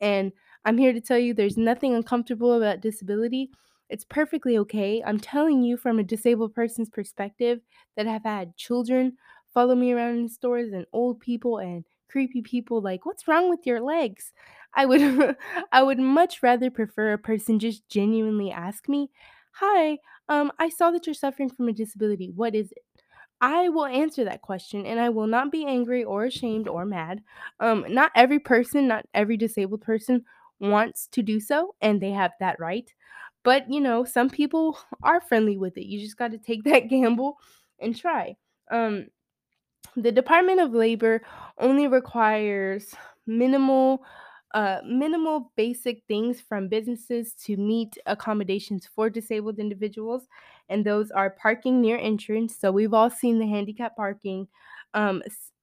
And 0.00 0.32
I'm 0.64 0.78
here 0.78 0.92
to 0.92 1.00
tell 1.00 1.18
you 1.18 1.34
there's 1.34 1.56
nothing 1.56 1.94
uncomfortable 1.94 2.52
about 2.54 2.80
disability. 2.80 3.50
It's 3.88 4.04
perfectly 4.04 4.56
okay. 4.58 5.02
I'm 5.04 5.20
telling 5.20 5.62
you 5.62 5.76
from 5.76 5.98
a 5.98 6.02
disabled 6.04 6.54
person's 6.54 6.88
perspective 6.90 7.60
that 7.96 8.06
I've 8.06 8.24
had 8.24 8.56
children 8.56 9.16
follow 9.52 9.74
me 9.74 9.92
around 9.92 10.18
in 10.18 10.28
stores 10.28 10.72
and 10.72 10.86
old 10.92 11.20
people 11.20 11.58
and 11.58 11.84
creepy 12.08 12.42
people 12.42 12.80
like 12.80 13.04
what's 13.06 13.26
wrong 13.28 13.50
with 13.50 13.66
your 13.66 13.80
legs? 13.80 14.32
I 14.74 14.86
would 14.86 15.36
I 15.72 15.82
would 15.82 15.98
much 15.98 16.42
rather 16.42 16.70
prefer 16.70 17.12
a 17.12 17.18
person 17.18 17.58
just 17.58 17.88
genuinely 17.88 18.50
ask 18.50 18.88
me, 18.88 19.10
"Hi, 19.54 19.98
um, 20.28 20.52
I 20.58 20.68
saw 20.68 20.90
that 20.90 21.06
you're 21.06 21.14
suffering 21.14 21.50
from 21.50 21.68
a 21.68 21.72
disability. 21.72 22.30
What 22.34 22.54
is 22.54 22.72
it? 22.72 22.82
I 23.40 23.68
will 23.68 23.86
answer 23.86 24.24
that 24.24 24.42
question 24.42 24.86
and 24.86 24.98
I 24.98 25.10
will 25.10 25.26
not 25.26 25.52
be 25.52 25.66
angry 25.66 26.04
or 26.04 26.24
ashamed 26.24 26.68
or 26.68 26.84
mad. 26.84 27.22
Um, 27.60 27.84
not 27.88 28.12
every 28.14 28.38
person, 28.38 28.88
not 28.88 29.06
every 29.12 29.36
disabled 29.36 29.82
person 29.82 30.24
wants 30.60 31.08
to 31.12 31.22
do 31.22 31.40
so, 31.40 31.74
and 31.80 32.00
they 32.00 32.10
have 32.10 32.32
that 32.40 32.58
right. 32.58 32.90
But, 33.42 33.70
you 33.70 33.80
know, 33.80 34.04
some 34.04 34.30
people 34.30 34.78
are 35.02 35.20
friendly 35.20 35.58
with 35.58 35.76
it. 35.76 35.86
You 35.86 36.00
just 36.00 36.16
got 36.16 36.30
to 36.30 36.38
take 36.38 36.64
that 36.66 36.88
gamble 36.88 37.38
and 37.78 37.94
try. 37.96 38.36
Um, 38.70 39.08
the 39.96 40.12
Department 40.12 40.60
of 40.60 40.72
Labor 40.72 41.22
only 41.58 41.86
requires 41.86 42.94
minimal 43.26 44.04
uh, 44.54 44.80
minimal 44.86 45.52
basic 45.56 46.02
things 46.06 46.40
from 46.40 46.68
businesses 46.68 47.34
to 47.34 47.56
meet 47.56 47.98
accommodations 48.06 48.88
for 48.94 49.10
disabled 49.10 49.58
individuals, 49.58 50.28
and 50.68 50.84
those 50.84 51.10
are 51.10 51.30
parking 51.30 51.80
near 51.80 51.98
entrance. 51.98 52.56
So 52.56 52.70
we've 52.70 52.94
all 52.94 53.10
seen 53.10 53.38
the 53.38 53.46
handicap 53.46 53.96
parking. 53.96 54.48
Um, 54.94 55.22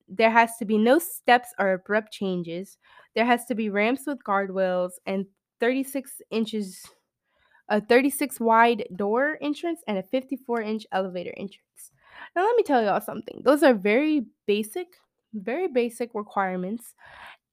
there 0.10 0.30
has 0.30 0.58
to 0.58 0.66
be 0.66 0.78
no 0.78 1.00
steps 1.00 1.54
or 1.58 1.74
abrupt 1.74 2.12
changes. 2.12 2.78
There 3.16 3.26
has 3.26 3.46
to 3.46 3.56
be 3.56 3.70
ramps 3.70 4.06
with 4.06 4.24
guardrails 4.24 4.92
and 5.06 5.26
36 5.60 6.22
inches 6.30 6.86
a 7.70 7.80
36 7.80 8.40
wide 8.42 8.86
door 8.98 9.38
entrance 9.42 9.82
and 9.88 9.98
a 9.98 10.04
54 10.04 10.62
inch 10.62 10.86
elevator 10.92 11.34
entrance. 11.38 11.92
Now, 12.36 12.44
let 12.46 12.56
me 12.58 12.64
tell 12.64 12.84
y'all 12.84 13.00
something. 13.00 13.42
Those 13.46 13.64
are 13.64 13.74
very 13.74 14.26
basic, 14.46 14.88
very 15.34 15.70
basic 15.70 16.14
requirements 16.14 16.94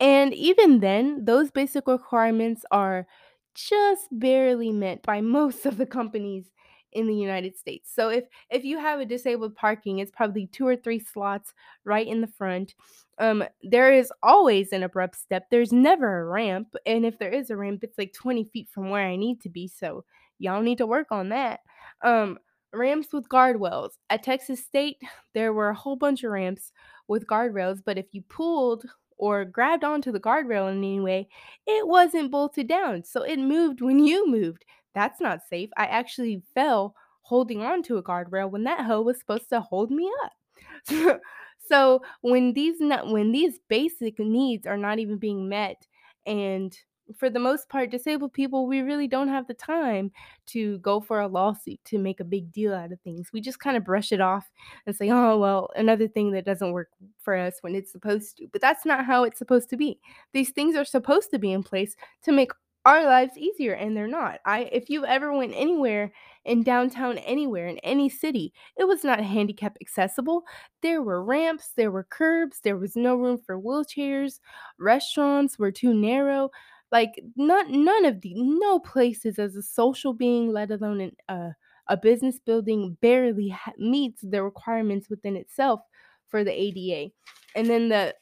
and 0.01 0.35
even 0.35 0.81
then, 0.81 1.25
those 1.25 1.51
basic 1.51 1.87
requirements 1.87 2.65
are 2.71 3.07
just 3.55 4.09
barely 4.13 4.73
met 4.73 5.03
by 5.03 5.21
most 5.23 5.67
of 5.67 5.77
the 5.79 5.87
companies 5.87 6.47
in 6.93 7.07
the 7.07 7.15
United 7.15 7.57
States. 7.57 7.93
So 7.95 8.09
if 8.09 8.25
if 8.51 8.65
you 8.65 8.79
have 8.79 9.01
a 9.01 9.05
disabled 9.05 9.55
parking, 9.55 9.99
it's 9.99 10.11
probably 10.11 10.47
two 10.47 10.67
or 10.67 10.77
three 10.77 10.99
slots 10.99 11.53
right 11.85 12.07
in 12.07 12.21
the 12.23 12.27
front. 12.27 12.75
Um, 13.19 13.45
there 13.63 13.93
is 13.93 14.13
always 14.23 14.73
an 14.73 14.83
abrupt 14.83 15.17
step. 15.17 15.47
There's 15.51 15.73
never 15.73 16.21
a 16.21 16.25
ramp, 16.27 16.75
and 16.87 17.05
if 17.05 17.19
there 17.19 17.31
is 17.33 17.51
a 17.51 17.57
ramp, 17.57 17.81
it's 17.85 17.99
like 17.99 18.13
20 18.15 18.45
feet 18.45 18.69
from 18.71 18.91
where 18.91 19.07
I 19.07 19.17
need 19.17 19.41
to 19.43 19.49
be. 19.51 19.69
So 19.69 20.05
y'all 20.39 20.63
need 20.63 20.79
to 20.79 20.87
work 20.87 21.09
on 21.11 21.29
that. 21.31 21.61
Um, 22.03 22.39
ramps 22.73 23.13
with 23.13 23.29
guardrails. 23.29 23.91
At 24.11 24.23
Texas 24.23 24.65
State, 24.65 25.01
there 25.35 25.53
were 25.53 25.69
a 25.71 25.75
whole 25.75 25.97
bunch 25.97 26.25
of 26.25 26.31
ramps 26.31 26.73
with 27.07 27.27
guardrails, 27.27 27.81
but 27.85 27.99
if 27.99 28.07
you 28.13 28.23
pulled 28.23 28.85
or 29.19 29.45
grabbed 29.45 29.85
onto 29.85 30.13
the 30.13 30.21
guardrail 30.21 30.71
in 30.71 30.79
any 30.79 31.01
way, 31.01 31.29
it 31.67 31.87
wasn't 31.87 32.31
bolted 32.31 32.69
down. 32.69 33.05
So 33.05 33.23
it 33.23 33.39
moved 33.39 33.81
when 33.81 34.05
you 34.05 34.29
moved. 34.31 34.65
That's 34.95 35.21
not 35.21 35.41
safe. 35.49 35.71
I 35.77 35.87
actually 35.87 36.43
fell 36.55 36.95
holding 37.23 37.63
on 37.63 37.83
to 37.85 37.99
a 37.99 38.03
guardrail 38.03 38.51
when 38.51 38.65
that 38.65 38.85
hoe 38.87 39.03
was 39.03 39.19
supposed 39.19 39.49
to 39.51 39.61
hold 39.61 39.91
me 39.91 40.11
up. 40.25 41.21
so 41.69 42.01
when 42.23 42.55
these 42.55 42.77
when 42.81 43.33
these 43.33 43.59
basic 43.69 44.19
needs 44.19 44.67
are 44.67 44.79
not 44.79 44.99
even 44.99 45.19
being 45.19 45.49
met 45.49 45.87
and 46.27 46.77
for 47.17 47.31
the 47.31 47.39
most 47.39 47.69
part 47.69 47.91
disabled 47.91 48.33
people 48.33 48.67
we 48.67 48.81
really 48.81 49.09
don't 49.09 49.29
have 49.29 49.47
the 49.47 49.55
time 49.55 50.11
to 50.47 50.79
go 50.79 51.01
for 51.01 51.21
a 51.21 51.29
lawsuit 51.29 51.79
to 51.85 51.99
make 51.99 52.21
a 52.21 52.25
big 52.25 52.53
deal 52.53 52.75
out 52.75 52.93
of 52.93 53.01
things. 53.01 53.31
We 53.33 53.41
just 53.41 53.61
kind 53.61 53.77
of 53.77 53.85
brush 53.85 54.13
it 54.13 54.21
off 54.21 54.51
and 54.87 54.95
say 54.95 55.11
oh 55.11 55.39
well 55.39 55.71
another 55.77 56.09
thing 56.09 56.33
that 56.33 56.45
doesn't 56.45 56.73
work 56.73 56.89
for 57.19 57.37
us 57.37 57.59
when 57.61 57.75
it's 57.75 57.93
supposed 57.93 58.39
to 58.39 58.49
but 58.53 58.61
that's 58.61 58.85
not 58.85 59.05
how 59.05 59.25
it's 59.25 59.39
supposed 59.39 59.71
to 59.71 59.77
be. 59.77 59.99
These 60.33 60.51
things 60.51 60.77
are 60.77 60.85
supposed 60.85 61.31
to 61.31 61.39
be 61.39 61.53
in 61.53 61.63
place 61.63 61.97
to 62.23 62.33
make 62.33 62.53
our 62.85 63.05
lives 63.05 63.37
easier 63.37 63.75
and 63.75 63.97
they're 63.97 64.07
not. 64.09 64.41
I 64.47 64.61
if 64.73 64.89
you 64.89 65.05
ever 65.05 65.37
went 65.37 65.53
anywhere 65.55 66.13
in 66.45 66.63
downtown 66.63 67.19
anywhere 67.19 67.67
in 67.67 67.79
any 67.79 68.09
city 68.09 68.53
it 68.79 68.85
was 68.85 69.05
not 69.05 69.21
handicap 69.21 69.77
accessible. 69.81 70.45
There 70.83 71.03
were 71.03 71.23
ramps 71.23 71.73
there 71.77 71.91
were 71.91 72.05
curbs 72.05 72.61
there 72.63 72.77
was 72.79 72.97
no 72.97 73.17
room 73.17 73.39
for 73.39 73.61
wheelchairs. 73.61 74.41
Restaurants 74.79 75.59
were 75.59 75.73
too 75.73 75.93
narrow 75.93 76.51
like 76.91 77.21
none 77.37 77.85
none 77.85 78.05
of 78.05 78.21
the 78.21 78.33
no 78.37 78.79
places 78.79 79.39
as 79.39 79.57
a 79.57 79.63
social 79.63 80.13
being 80.13 80.53
let 80.53 80.71
alone 80.71 81.01
in 81.01 81.13
a, 81.29 81.51
a 81.89 81.97
business 81.97 82.39
building 82.39 82.97
barely 83.01 83.49
ha- 83.49 83.73
meets 83.79 84.23
the 84.23 84.43
requirements 84.43 85.09
within 85.11 85.37
itself 85.37 85.81
for 86.29 86.45
the 86.45 86.53
ada 86.53 87.11
and 87.55 87.69
then 87.69 87.89
the 87.89 88.15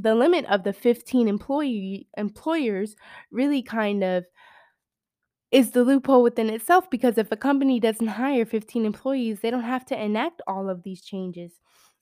the 0.00 0.14
limit 0.14 0.44
of 0.46 0.64
the 0.64 0.72
15 0.72 1.28
employee 1.28 2.06
employers 2.16 2.96
really 3.30 3.62
kind 3.62 4.02
of 4.02 4.24
is 5.50 5.72
the 5.72 5.84
loophole 5.84 6.22
within 6.22 6.48
itself 6.48 6.88
because 6.90 7.18
if 7.18 7.30
a 7.30 7.36
company 7.36 7.78
doesn't 7.78 8.06
hire 8.06 8.46
15 8.46 8.86
employees, 8.86 9.40
they 9.40 9.50
don't 9.50 9.62
have 9.62 9.84
to 9.84 10.02
enact 10.02 10.40
all 10.46 10.68
of 10.70 10.82
these 10.82 11.02
changes. 11.02 11.60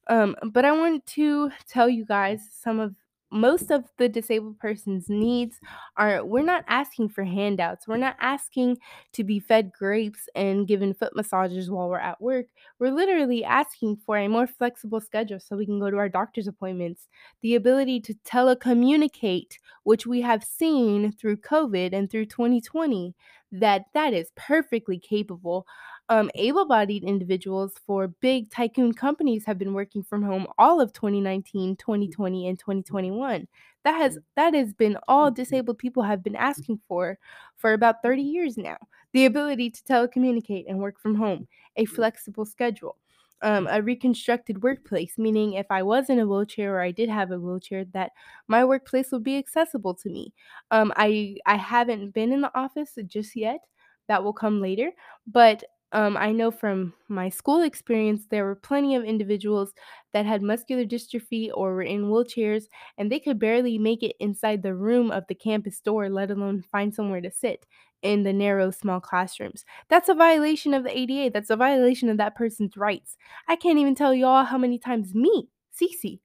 Um, 0.09 0.37
but 0.53 0.65
I 0.65 0.73
want 0.73 1.05
to 1.07 1.51
tell 1.69 1.89
you 1.89 2.05
guys 2.05 2.41
some 2.53 2.79
of 2.79 2.95
most 3.33 3.71
of 3.71 3.85
the 3.99 4.09
disabled 4.09 4.59
person's 4.59 5.09
needs 5.09 5.61
are 5.97 6.25
we're 6.25 6.43
not 6.43 6.65
asking 6.67 7.09
for 7.11 7.25
handouts. 7.25 7.87
We're 7.87 7.97
not 7.97 8.17
asking 8.21 8.79
to 9.13 9.25
be 9.25 9.39
fed 9.39 9.73
grapes 9.73 10.29
and 10.35 10.67
given 10.67 10.95
foot 10.95 11.15
massages 11.15 11.71
while 11.71 11.89
we're 11.89 11.99
at 11.99 12.21
work. 12.21 12.47
We're 12.79 12.91
literally 12.93 13.45
asking 13.45 13.99
for 14.05 14.17
a 14.17 14.29
more 14.29 14.47
flexible 14.47 15.01
schedule 15.01 15.41
so 15.41 15.57
we 15.57 15.67
can 15.67 15.79
go 15.79 15.91
to 15.91 15.97
our 15.99 16.09
doctor's 16.09 16.49
appointments, 16.49 17.09
the 17.43 17.55
ability 17.55 18.01
to 18.01 18.15
telecommunicate, 18.25 19.55
which 19.85 20.07
we 20.07 20.21
have 20.23 20.45
seen 20.45 21.13
through 21.13 21.37
COVID 21.39 21.93
and 21.93 22.11
through 22.11 22.27
2020 22.27 23.15
that 23.53 23.87
that 23.95 24.13
is 24.15 24.31
perfectly 24.37 24.99
capable. 24.99 25.67
Um, 26.11 26.29
able-bodied 26.35 27.05
individuals 27.05 27.75
for 27.87 28.09
big 28.09 28.51
tycoon 28.51 28.93
companies 28.93 29.45
have 29.47 29.59
been 29.59 29.75
working 29.75 30.03
from 30.03 30.25
home 30.25 30.47
all 30.59 30.81
of 30.81 30.93
2019, 30.93 31.77
2020, 31.77 32.49
and 32.49 32.59
2021. 32.59 33.47
That 33.85 33.93
has 33.97 34.19
that 34.37 34.53
has 34.55 34.75
been 34.75 34.99
all 35.09 35.31
disabled 35.31 35.79
people 35.79 36.03
have 36.03 36.23
been 36.25 36.35
asking 36.37 36.81
for 36.89 37.17
for 37.57 37.73
about 37.73 38.03
30 38.03 38.23
years 38.23 38.59
now. 38.59 38.77
The 39.13 39.25
ability 39.27 39.71
to 39.71 39.83
telecommunicate 39.85 40.65
and 40.69 40.81
work 40.81 40.99
from 41.01 41.15
home, 41.15 41.47
a 41.77 41.85
flexible 41.85 42.45
schedule. 42.45 42.97
Um, 43.43 43.67
a 43.71 43.81
reconstructed 43.81 44.63
workplace, 44.63 45.17
meaning 45.17 45.55
if 45.55 45.65
I 45.71 45.83
was 45.83 46.11
in 46.11 46.19
a 46.19 46.27
wheelchair 46.27 46.75
or 46.77 46.81
I 46.83 46.91
did 46.91 47.09
have 47.09 47.31
a 47.31 47.41
wheelchair, 47.41 47.87
that 47.95 48.13
my 48.49 48.67
workplace 48.67 49.11
would 49.13 49.25
be 49.25 49.39
accessible 49.39 49.95
to 49.95 50.11
me. 50.11 50.35
Um, 50.71 50.93
I 50.97 51.37
I 51.47 51.57
haven't 51.57 52.11
been 52.11 52.33
in 52.33 52.43
the 52.43 52.55
office 52.55 52.99
just 53.07 53.35
yet. 53.37 53.61
That 54.09 54.25
will 54.25 54.35
come 54.35 54.61
later, 54.61 54.91
but 55.27 55.65
um, 55.93 56.17
I 56.17 56.33
know 56.33 56.51
from 56.51 56.95
my 57.09 57.29
school 57.29 57.63
experience 57.63 58.27
there 58.31 58.45
were 58.45 58.55
plenty 58.55 58.95
of 58.95 59.05
individuals 59.05 59.73
that 60.13 60.25
had 60.27 60.43
muscular 60.43 60.85
dystrophy 60.85 61.51
or 61.53 61.75
were 61.75 61.83
in 61.83 62.05
wheelchairs, 62.05 62.65
and 62.97 63.11
they 63.11 63.19
could 63.19 63.39
barely 63.39 63.79
make 63.79 64.03
it 64.03 64.17
inside 64.21 64.63
the 64.63 64.75
room 64.75 65.11
of 65.11 65.25
the 65.29 65.35
campus 65.35 65.77
store, 65.77 66.09
let 66.09 66.31
alone 66.31 66.63
find 66.71 66.95
somewhere 66.95 67.21
to 67.21 67.31
sit 67.31 67.67
in 68.03 68.23
the 68.23 68.33
narrow, 68.33 68.71
small 68.71 69.01
classrooms. 69.01 69.65
That's 69.89 70.09
a 70.09 70.15
violation 70.15 70.75
of 70.75 70.85
the 70.85 70.97
ADA. 70.97 71.31
That's 71.31 71.51
a 71.51 71.57
violation 71.57 72.09
of 72.09 72.17
that 72.19 72.35
person's 72.37 72.77
rights. 72.77 73.17
I 73.49 73.57
can't 73.57 73.79
even 73.79 73.95
tell 73.95 74.15
y'all 74.15 74.45
how 74.45 74.59
many 74.59 74.79
times 74.79 75.15
me, 75.15 75.49
Cece, 75.79 76.21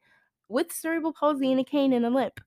with 0.48 0.72
cerebral 0.72 1.14
palsy 1.14 1.52
and 1.52 1.60
a 1.60 1.64
cane 1.64 1.94
and 1.94 2.06
a 2.06 2.10
limp, 2.10 2.40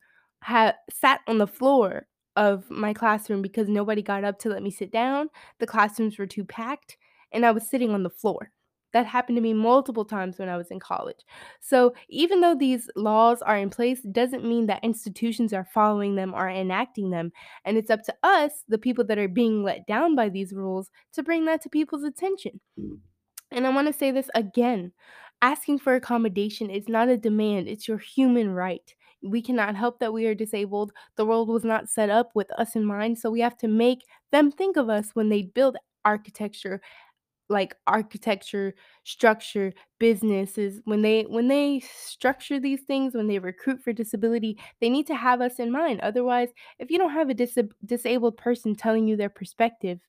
had 0.42 0.76
sat 0.90 1.20
on 1.26 1.38
the 1.38 1.46
floor 1.46 2.06
of 2.36 2.70
my 2.70 2.94
classroom 2.94 3.42
because 3.42 3.68
nobody 3.68 4.02
got 4.02 4.24
up 4.24 4.38
to 4.38 4.48
let 4.48 4.62
me 4.62 4.70
sit 4.70 4.92
down. 4.92 5.28
The 5.58 5.66
classrooms 5.66 6.18
were 6.18 6.26
too 6.26 6.44
packed, 6.44 6.96
and 7.32 7.44
I 7.44 7.50
was 7.50 7.68
sitting 7.68 7.90
on 7.90 8.02
the 8.02 8.10
floor. 8.10 8.50
That 8.94 9.04
happened 9.04 9.36
to 9.36 9.42
me 9.42 9.52
multiple 9.52 10.04
times 10.06 10.38
when 10.38 10.48
I 10.48 10.56
was 10.56 10.70
in 10.70 10.80
college. 10.80 11.20
So, 11.60 11.94
even 12.08 12.40
though 12.40 12.54
these 12.54 12.88
laws 12.96 13.42
are 13.42 13.58
in 13.58 13.68
place, 13.68 14.00
doesn't 14.00 14.46
mean 14.46 14.66
that 14.66 14.82
institutions 14.82 15.52
are 15.52 15.68
following 15.74 16.14
them 16.14 16.32
or 16.34 16.48
enacting 16.48 17.10
them. 17.10 17.30
And 17.66 17.76
it's 17.76 17.90
up 17.90 18.02
to 18.04 18.14
us, 18.22 18.64
the 18.66 18.78
people 18.78 19.04
that 19.04 19.18
are 19.18 19.28
being 19.28 19.62
let 19.62 19.86
down 19.86 20.16
by 20.16 20.30
these 20.30 20.54
rules, 20.54 20.90
to 21.12 21.22
bring 21.22 21.44
that 21.44 21.60
to 21.62 21.68
people's 21.68 22.02
attention. 22.02 22.60
Mm. 22.80 22.98
And 23.50 23.66
I 23.66 23.70
want 23.70 23.88
to 23.88 23.92
say 23.92 24.10
this 24.10 24.30
again 24.34 24.92
asking 25.42 25.78
for 25.78 25.94
accommodation 25.94 26.70
is 26.70 26.88
not 26.88 27.08
a 27.08 27.16
demand, 27.16 27.68
it's 27.68 27.86
your 27.86 27.98
human 27.98 28.50
right. 28.50 28.94
We 29.22 29.42
cannot 29.42 29.76
help 29.76 29.98
that 30.00 30.12
we 30.12 30.26
are 30.26 30.34
disabled. 30.34 30.92
The 31.16 31.26
world 31.26 31.48
was 31.48 31.64
not 31.64 31.88
set 31.88 32.08
up 32.10 32.30
with 32.34 32.50
us 32.58 32.76
in 32.76 32.84
mind, 32.84 33.18
so 33.18 33.30
we 33.30 33.40
have 33.40 33.56
to 33.58 33.68
make 33.68 34.04
them 34.30 34.50
think 34.50 34.76
of 34.76 34.88
us 34.88 35.10
when 35.14 35.28
they 35.28 35.42
build 35.42 35.76
architecture 36.04 36.80
like 37.48 37.74
architecture 37.86 38.74
structure 39.04 39.72
businesses 39.98 40.80
when 40.84 41.02
they 41.02 41.22
when 41.24 41.48
they 41.48 41.80
structure 41.80 42.60
these 42.60 42.82
things 42.82 43.14
when 43.14 43.26
they 43.26 43.38
recruit 43.38 43.80
for 43.82 43.92
disability 43.92 44.58
they 44.80 44.88
need 44.90 45.06
to 45.06 45.14
have 45.16 45.40
us 45.40 45.58
in 45.58 45.70
mind. 45.72 46.00
Otherwise 46.00 46.48
if 46.78 46.90
you 46.90 46.98
don't 46.98 47.12
have 47.12 47.30
a 47.30 47.34
dis- 47.34 47.58
disabled 47.84 48.36
person 48.36 48.74
telling 48.74 49.06
you 49.08 49.16
their 49.16 49.30
perspective 49.30 50.00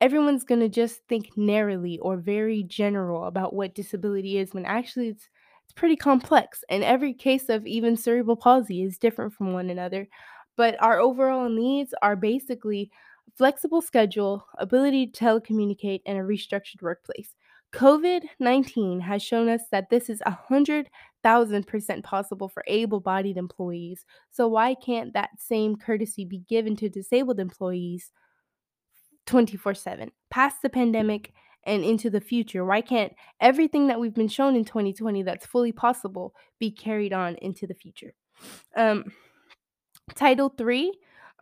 everyone's 0.00 0.44
going 0.44 0.60
to 0.60 0.68
just 0.68 1.00
think 1.08 1.30
narrowly 1.36 1.98
or 2.00 2.16
very 2.16 2.62
general 2.64 3.24
about 3.24 3.54
what 3.54 3.74
disability 3.74 4.38
is 4.38 4.52
when 4.52 4.64
actually 4.64 5.08
it's 5.08 5.28
it's 5.64 5.72
pretty 5.72 5.94
complex 5.96 6.64
and 6.68 6.82
every 6.82 7.14
case 7.14 7.48
of 7.48 7.64
even 7.66 7.96
cerebral 7.96 8.34
palsy 8.36 8.82
is 8.82 8.98
different 8.98 9.32
from 9.32 9.52
one 9.52 9.70
another. 9.70 10.08
But 10.56 10.76
our 10.82 10.98
overall 10.98 11.48
needs 11.48 11.94
are 12.02 12.16
basically 12.16 12.90
flexible 13.36 13.82
schedule 13.82 14.46
ability 14.58 15.06
to 15.06 15.24
telecommunicate 15.24 16.00
and 16.06 16.18
a 16.18 16.22
restructured 16.22 16.82
workplace 16.82 17.34
covid-19 17.72 19.00
has 19.00 19.22
shown 19.22 19.48
us 19.48 19.62
that 19.70 19.88
this 19.88 20.10
is 20.10 20.22
a 20.26 20.30
hundred 20.30 20.90
thousand 21.22 21.66
percent 21.66 22.04
possible 22.04 22.48
for 22.48 22.62
able-bodied 22.66 23.38
employees 23.38 24.04
so 24.30 24.46
why 24.46 24.74
can't 24.74 25.14
that 25.14 25.30
same 25.38 25.76
courtesy 25.76 26.24
be 26.24 26.38
given 26.48 26.76
to 26.76 26.88
disabled 26.88 27.40
employees 27.40 28.12
24 29.26 29.74
7, 29.74 30.10
past 30.30 30.62
the 30.62 30.70
pandemic 30.70 31.32
and 31.64 31.84
into 31.84 32.10
the 32.10 32.20
future? 32.20 32.64
Why 32.64 32.80
can't 32.80 33.12
everything 33.40 33.86
that 33.86 34.00
we've 34.00 34.14
been 34.14 34.28
shown 34.28 34.56
in 34.56 34.64
2020 34.64 35.22
that's 35.22 35.46
fully 35.46 35.72
possible 35.72 36.34
be 36.58 36.70
carried 36.70 37.12
on 37.12 37.36
into 37.36 37.66
the 37.66 37.74
future? 37.74 38.14
Um, 38.76 39.12
Title 40.14 40.52
III, 40.58 40.92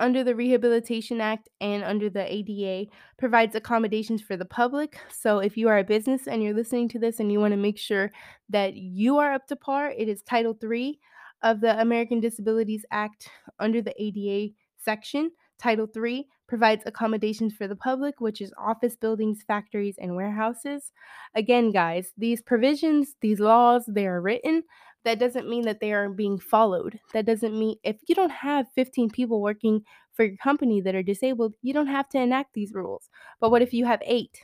under 0.01 0.25
the 0.25 0.35
Rehabilitation 0.35 1.21
Act 1.21 1.49
and 1.61 1.85
under 1.85 2.11
the 2.11 2.33
ADA, 2.33 2.91
provides 3.19 3.55
accommodations 3.55 4.23
for 4.23 4.37
the 4.37 4.45
public. 4.45 4.99
So, 5.11 5.39
if 5.39 5.57
you 5.57 5.69
are 5.69 5.79
a 5.79 5.85
business 5.85 6.27
and 6.27 6.43
you're 6.43 6.55
listening 6.55 6.89
to 6.91 6.99
this 6.99 7.21
and 7.21 7.31
you 7.31 7.39
want 7.39 7.53
to 7.53 7.59
make 7.59 7.79
sure 7.79 8.11
that 8.49 8.75
you 8.75 9.19
are 9.19 9.33
up 9.33 9.47
to 9.49 9.57
par, 9.57 9.91
it 9.91 10.09
is 10.09 10.23
Title 10.23 10.57
III 10.61 10.99
of 11.43 11.61
the 11.61 11.81
American 11.81 12.21
Disabilities 12.21 12.85
Act 12.91 13.29
under 13.59 13.81
the 13.81 13.95
ADA 14.03 14.55
section. 14.79 15.31
Title 15.59 15.87
III 15.95 16.27
provides 16.49 16.83
accommodations 16.87 17.55
for 17.55 17.69
the 17.69 17.77
public, 17.77 18.21
which 18.21 18.41
is 18.41 18.53
office 18.59 18.97
buildings, 18.97 19.45
factories, 19.47 19.97
and 20.01 20.17
warehouses. 20.17 20.91
Again, 21.35 21.71
guys, 21.71 22.13
these 22.17 22.43
provisions, 22.43 23.15
these 23.21 23.39
laws, 23.39 23.85
they 23.87 24.07
are 24.07 24.21
written. 24.21 24.65
That 25.05 25.19
doesn't 25.19 25.49
mean 25.49 25.65
that 25.65 25.81
they 25.81 25.93
are 25.93 26.09
being 26.11 26.39
followed. 26.39 27.01
That 27.15 27.27
doesn't 27.27 27.59
mean 27.59 27.77
if 27.83 27.97
you 28.07 28.15
don't 28.15 28.31
have 28.31 28.67
15 28.75 29.11
people 29.11 29.41
working 29.41 29.83
for 30.13 30.25
your 30.25 30.37
company 30.37 30.81
that 30.83 30.95
are 30.95 31.03
disabled, 31.03 31.55
you 31.63 31.73
don't 31.73 31.87
have 31.87 32.09
to 32.11 32.19
enact 32.19 32.53
these 32.53 32.75
rules. 32.75 33.09
But 33.41 33.51
what 33.51 33.63
if 33.63 33.73
you 33.73 33.85
have 33.87 34.03
eight? 34.05 34.41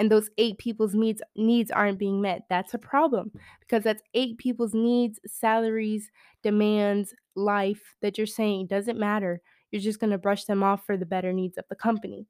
and 0.00 0.12
those 0.12 0.30
eight 0.38 0.56
people's 0.58 0.94
needs 0.94 1.20
needs 1.34 1.72
aren't 1.72 1.98
being 1.98 2.20
met 2.20 2.42
that's 2.48 2.72
a 2.72 2.78
problem 2.78 3.32
because 3.58 3.82
that's 3.82 4.00
eight 4.14 4.38
people's 4.38 4.72
needs 4.72 5.18
salaries 5.26 6.08
demands 6.44 7.12
life 7.34 7.96
that 8.00 8.16
you're 8.16 8.24
saying 8.24 8.68
doesn't 8.68 8.96
matter 8.96 9.42
you're 9.70 9.82
just 9.82 10.00
going 10.00 10.10
to 10.10 10.18
brush 10.18 10.44
them 10.44 10.62
off 10.62 10.84
for 10.84 10.96
the 10.96 11.06
better 11.06 11.32
needs 11.32 11.58
of 11.58 11.64
the 11.68 11.76
company. 11.76 12.26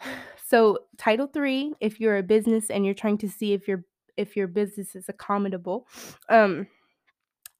So, 0.46 0.78
Title 0.98 1.28
3, 1.28 1.74
if 1.78 2.00
you're 2.00 2.16
a 2.16 2.24
business 2.24 2.70
and 2.70 2.84
you're 2.84 2.92
trying 2.92 3.18
to 3.18 3.28
see 3.28 3.52
if 3.52 3.68
your 3.68 3.84
if 4.16 4.36
your 4.36 4.46
business 4.48 4.94
is 4.94 5.06
accommodable, 5.06 5.84
um 6.28 6.66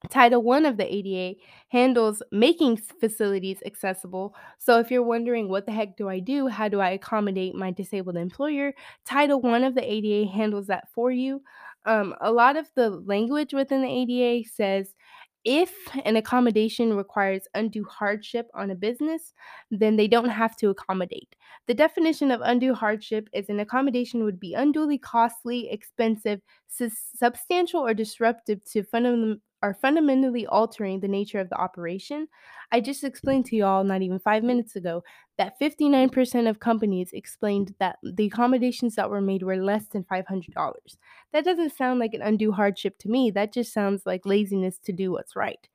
Title 0.09 0.41
1 0.41 0.65
of 0.65 0.77
the 0.77 0.91
ADA 0.95 1.39
handles 1.69 2.23
making 2.31 2.77
facilities 2.77 3.59
accessible. 3.65 4.33
So, 4.57 4.79
if 4.79 4.89
you're 4.89 5.03
wondering 5.03 5.47
what 5.47 5.67
the 5.67 5.71
heck 5.71 5.95
do 5.95 6.09
I 6.09 6.19
do? 6.19 6.47
How 6.47 6.67
do 6.69 6.79
I 6.79 6.89
accommodate 6.89 7.53
my 7.53 7.69
disabled 7.71 8.17
employer? 8.17 8.73
Title 9.05 9.39
1 9.41 9.63
of 9.63 9.75
the 9.75 9.91
ADA 9.91 10.29
handles 10.31 10.67
that 10.67 10.89
for 10.91 11.11
you. 11.11 11.43
Um, 11.85 12.15
a 12.19 12.31
lot 12.31 12.57
of 12.57 12.69
the 12.75 12.89
language 12.89 13.53
within 13.53 13.81
the 13.83 13.89
ADA 13.89 14.47
says 14.49 14.95
if 15.43 15.73
an 16.05 16.15
accommodation 16.15 16.93
requires 16.95 17.47
undue 17.53 17.85
hardship 17.85 18.47
on 18.53 18.69
a 18.71 18.75
business, 18.75 19.33
then 19.71 19.95
they 19.95 20.07
don't 20.07 20.29
have 20.29 20.55
to 20.57 20.69
accommodate. 20.69 21.35
The 21.67 21.73
definition 21.73 22.31
of 22.31 22.41
undue 22.43 22.73
hardship 22.73 23.29
is 23.33 23.49
an 23.49 23.59
accommodation 23.59 24.23
would 24.23 24.39
be 24.39 24.53
unduly 24.53 24.97
costly, 24.97 25.69
expensive, 25.71 26.41
sus- 26.67 27.09
substantial, 27.15 27.81
or 27.81 27.93
disruptive 27.93 28.63
to 28.65 28.83
fundamental 28.83 29.37
are 29.63 29.75
fundamentally 29.75 30.47
altering 30.47 30.99
the 30.99 31.07
nature 31.07 31.39
of 31.39 31.47
the 31.49 31.55
operation. 31.55 32.27
I 32.71 32.81
just 32.81 33.03
explained 33.03 33.45
to 33.45 33.55
y'all 33.55 33.83
not 33.83 34.01
even 34.01 34.17
five 34.17 34.43
minutes 34.43 34.75
ago 34.75 35.03
that 35.41 35.59
59% 35.59 36.47
of 36.47 36.59
companies 36.59 37.09
explained 37.13 37.73
that 37.79 37.97
the 38.03 38.27
accommodations 38.27 38.93
that 38.93 39.09
were 39.09 39.21
made 39.21 39.41
were 39.41 39.57
less 39.57 39.87
than 39.87 40.03
$500. 40.03 40.99
That 41.33 41.43
doesn't 41.43 41.75
sound 41.75 41.99
like 41.99 42.13
an 42.13 42.21
undue 42.21 42.51
hardship 42.51 42.99
to 42.99 43.09
me. 43.09 43.31
That 43.31 43.51
just 43.51 43.73
sounds 43.73 44.05
like 44.05 44.23
laziness 44.23 44.77
to 44.83 44.93
do 44.93 45.11
what's 45.11 45.35
right. 45.35 45.67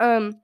Um, 0.00 0.40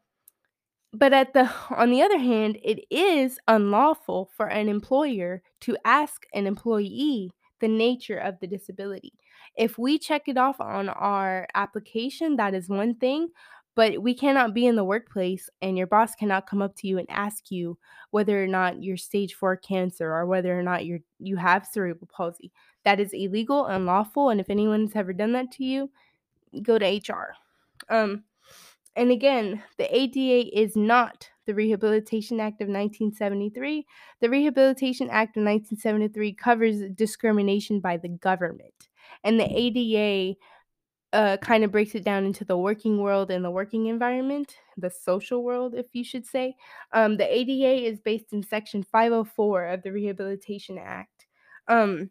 but 0.92 1.14
at 1.14 1.32
the 1.32 1.50
on 1.70 1.90
the 1.90 2.02
other 2.02 2.18
hand, 2.18 2.58
it 2.62 2.84
is 2.90 3.38
unlawful 3.48 4.30
for 4.36 4.46
an 4.48 4.68
employer 4.68 5.42
to 5.62 5.78
ask 5.86 6.26
an 6.34 6.46
employee 6.46 7.30
the 7.62 7.68
nature 7.68 8.18
of 8.18 8.38
the 8.40 8.46
disability. 8.46 9.14
If 9.56 9.78
we 9.78 9.98
check 9.98 10.28
it 10.28 10.36
off 10.36 10.60
on 10.60 10.90
our 10.90 11.46
application, 11.54 12.36
that 12.36 12.52
is 12.52 12.68
one 12.68 12.94
thing, 12.94 13.28
but 13.76 14.02
we 14.02 14.14
cannot 14.14 14.54
be 14.54 14.66
in 14.66 14.74
the 14.74 14.82
workplace 14.82 15.48
and 15.62 15.78
your 15.78 15.86
boss 15.86 16.16
cannot 16.16 16.48
come 16.48 16.62
up 16.62 16.74
to 16.74 16.88
you 16.88 16.98
and 16.98 17.08
ask 17.10 17.50
you 17.50 17.78
whether 18.10 18.42
or 18.42 18.46
not 18.46 18.82
you're 18.82 18.96
stage 18.96 19.34
4 19.34 19.56
cancer 19.58 20.10
or 20.12 20.26
whether 20.26 20.58
or 20.58 20.62
not 20.62 20.86
you're 20.86 21.00
you 21.20 21.36
have 21.36 21.66
cerebral 21.66 22.08
palsy. 22.12 22.50
That 22.84 22.98
is 22.98 23.12
illegal, 23.12 23.66
and 23.66 23.76
unlawful, 23.76 24.30
and 24.30 24.40
if 24.40 24.50
anyone's 24.50 24.96
ever 24.96 25.12
done 25.12 25.32
that 25.32 25.52
to 25.52 25.64
you, 25.64 25.90
go 26.62 26.78
to 26.78 26.96
HR. 26.96 27.34
Um 27.88 28.24
and 28.96 29.10
again, 29.10 29.62
the 29.76 29.94
ADA 29.94 30.58
is 30.58 30.74
not 30.74 31.28
the 31.44 31.54
Rehabilitation 31.54 32.40
Act 32.40 32.62
of 32.62 32.68
1973. 32.68 33.86
The 34.20 34.30
Rehabilitation 34.30 35.10
Act 35.10 35.36
of 35.36 35.44
1973 35.44 36.32
covers 36.32 36.80
discrimination 36.94 37.78
by 37.78 37.98
the 37.98 38.08
government. 38.08 38.88
And 39.22 39.38
the 39.38 39.46
ADA 39.50 40.38
uh, 41.12 41.36
kind 41.38 41.64
of 41.64 41.72
breaks 41.72 41.94
it 41.94 42.04
down 42.04 42.24
into 42.24 42.44
the 42.44 42.56
working 42.58 43.00
world 43.00 43.30
and 43.30 43.44
the 43.44 43.50
working 43.50 43.86
environment, 43.86 44.56
the 44.76 44.90
social 44.90 45.42
world, 45.44 45.74
if 45.74 45.86
you 45.94 46.04
should 46.04 46.26
say. 46.26 46.54
Um, 46.92 47.16
the 47.16 47.32
ADA 47.32 47.86
is 47.86 48.00
based 48.00 48.32
in 48.32 48.42
Section 48.42 48.82
504 48.82 49.66
of 49.66 49.82
the 49.82 49.92
Rehabilitation 49.92 50.78
Act. 50.78 51.26
Um, 51.68 52.10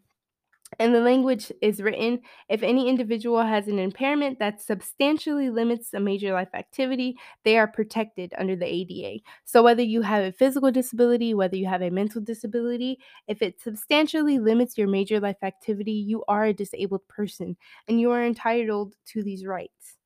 and 0.78 0.94
the 0.94 1.00
language 1.00 1.50
is 1.60 1.80
written 1.80 2.20
if 2.48 2.62
any 2.62 2.88
individual 2.88 3.42
has 3.42 3.68
an 3.68 3.78
impairment 3.78 4.38
that 4.38 4.60
substantially 4.60 5.50
limits 5.50 5.94
a 5.94 6.00
major 6.00 6.32
life 6.32 6.48
activity, 6.54 7.16
they 7.44 7.58
are 7.58 7.66
protected 7.66 8.32
under 8.38 8.56
the 8.56 8.66
ADA. 8.66 9.22
So, 9.44 9.62
whether 9.62 9.82
you 9.82 10.02
have 10.02 10.24
a 10.24 10.32
physical 10.32 10.70
disability, 10.70 11.34
whether 11.34 11.56
you 11.56 11.66
have 11.66 11.82
a 11.82 11.90
mental 11.90 12.20
disability, 12.20 12.98
if 13.28 13.42
it 13.42 13.60
substantially 13.60 14.38
limits 14.38 14.76
your 14.76 14.88
major 14.88 15.20
life 15.20 15.42
activity, 15.42 15.92
you 15.92 16.24
are 16.28 16.46
a 16.46 16.52
disabled 16.52 17.06
person 17.08 17.56
and 17.88 18.00
you 18.00 18.10
are 18.10 18.24
entitled 18.24 18.94
to 19.06 19.22
these 19.22 19.44
rights. 19.46 19.96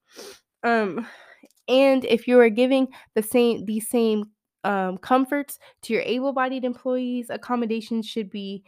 Um, 0.63 1.07
and 1.69 2.05
if 2.05 2.27
you 2.27 2.39
are 2.41 2.51
giving 2.51 2.89
the 3.15 3.23
same 3.23 3.65
these 3.65 3.89
same 3.89 4.25
um, 4.65 4.99
comforts 4.99 5.59
to 5.83 5.93
your 5.93 6.03
able-bodied 6.03 6.65
employees, 6.65 7.31
accommodations 7.31 8.07
should 8.07 8.31
be 8.31 8.63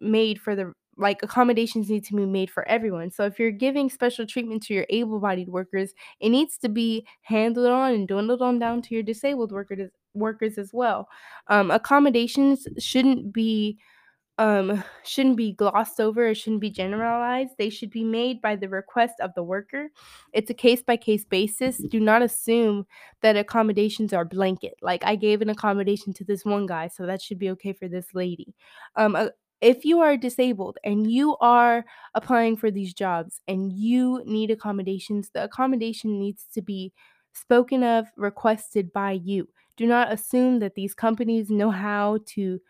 made 0.00 0.40
for 0.40 0.56
the 0.56 0.72
like 0.96 1.22
accommodations 1.22 1.88
need 1.88 2.04
to 2.04 2.14
be 2.14 2.26
made 2.26 2.50
for 2.50 2.66
everyone. 2.68 3.10
So 3.10 3.24
if 3.24 3.38
you're 3.38 3.50
giving 3.50 3.88
special 3.88 4.26
treatment 4.26 4.62
to 4.64 4.74
your 4.74 4.86
able-bodied 4.90 5.48
workers, 5.48 5.94
it 6.20 6.30
needs 6.30 6.58
to 6.58 6.68
be 6.68 7.06
handled 7.22 7.66
on 7.66 7.92
and 7.92 8.08
dwindled 8.08 8.42
on 8.42 8.58
down 8.58 8.82
to 8.82 8.94
your 8.94 9.02
disabled 9.02 9.52
workers 9.52 9.90
workers 10.14 10.58
as 10.58 10.72
well. 10.72 11.08
Um, 11.48 11.70
accommodations 11.70 12.66
shouldn't 12.78 13.32
be 13.32 13.78
um, 14.38 14.82
shouldn't 15.04 15.36
be 15.36 15.52
glossed 15.52 16.00
over 16.00 16.28
or 16.28 16.34
shouldn't 16.34 16.60
be 16.60 16.70
generalized. 16.70 17.52
They 17.58 17.70
should 17.70 17.90
be 17.90 18.04
made 18.04 18.40
by 18.40 18.56
the 18.56 18.68
request 18.68 19.14
of 19.20 19.32
the 19.34 19.42
worker. 19.42 19.88
It's 20.32 20.50
a 20.50 20.54
case 20.54 20.82
by 20.82 20.96
case 20.96 21.24
basis. 21.24 21.78
Do 21.78 22.00
not 22.00 22.22
assume 22.22 22.86
that 23.22 23.36
accommodations 23.36 24.12
are 24.12 24.24
blanket. 24.24 24.74
Like 24.82 25.04
I 25.04 25.14
gave 25.14 25.42
an 25.42 25.50
accommodation 25.50 26.12
to 26.14 26.24
this 26.24 26.44
one 26.44 26.66
guy, 26.66 26.88
so 26.88 27.06
that 27.06 27.22
should 27.22 27.38
be 27.38 27.50
okay 27.50 27.72
for 27.72 27.86
this 27.86 28.06
lady. 28.14 28.54
Um, 28.96 29.14
uh, 29.14 29.28
if 29.60 29.84
you 29.84 30.00
are 30.00 30.16
disabled 30.16 30.78
and 30.84 31.10
you 31.10 31.36
are 31.38 31.84
applying 32.14 32.56
for 32.56 32.70
these 32.70 32.94
jobs 32.94 33.40
and 33.48 33.72
you 33.72 34.22
need 34.24 34.50
accommodations, 34.50 35.30
the 35.30 35.44
accommodation 35.44 36.18
needs 36.18 36.46
to 36.54 36.62
be 36.62 36.92
spoken 37.32 37.84
of, 37.84 38.06
requested 38.16 38.92
by 38.92 39.12
you. 39.12 39.48
Do 39.76 39.86
not 39.86 40.12
assume 40.12 40.58
that 40.60 40.74
these 40.74 40.94
companies 40.94 41.50
know 41.50 41.70
how 41.70 42.18
to 42.26 42.60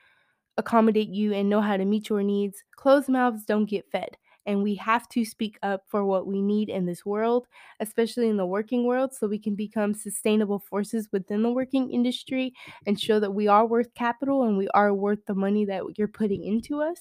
accommodate 0.57 1.09
you 1.09 1.33
and 1.33 1.49
know 1.49 1.61
how 1.61 1.77
to 1.77 1.85
meet 1.85 2.09
your 2.09 2.23
needs. 2.23 2.63
Closed 2.77 3.09
mouths 3.09 3.45
don't 3.45 3.67
get 3.67 3.91
fed. 3.91 4.17
And 4.51 4.65
we 4.65 4.75
have 4.75 5.09
to 5.11 5.25
speak 5.25 5.61
up 5.63 5.85
for 5.87 6.05
what 6.05 6.27
we 6.27 6.43
need 6.43 6.69
in 6.71 6.85
this 6.85 7.07
world, 7.07 7.47
especially 7.79 8.29
in 8.29 8.37
the 8.37 8.45
working 8.45 8.85
world, 8.85 9.15
so 9.15 9.29
we 9.29 9.39
can 9.39 9.55
become 9.55 9.95
sustainable 9.95 10.59
forces 10.59 11.09
within 11.13 11.45
the 11.45 11.53
working 11.53 11.93
industry 11.93 12.53
and 12.85 12.99
show 12.99 13.21
that 13.21 13.31
we 13.31 13.47
are 13.47 13.65
worth 13.65 13.95
capital 13.95 14.43
and 14.43 14.59
we 14.59 14.67
are 14.71 14.93
worth 14.93 15.25
the 15.27 15.37
money 15.37 15.65
that 15.67 15.85
you're 15.97 16.09
putting 16.09 16.43
into 16.43 16.83
us. 16.83 16.99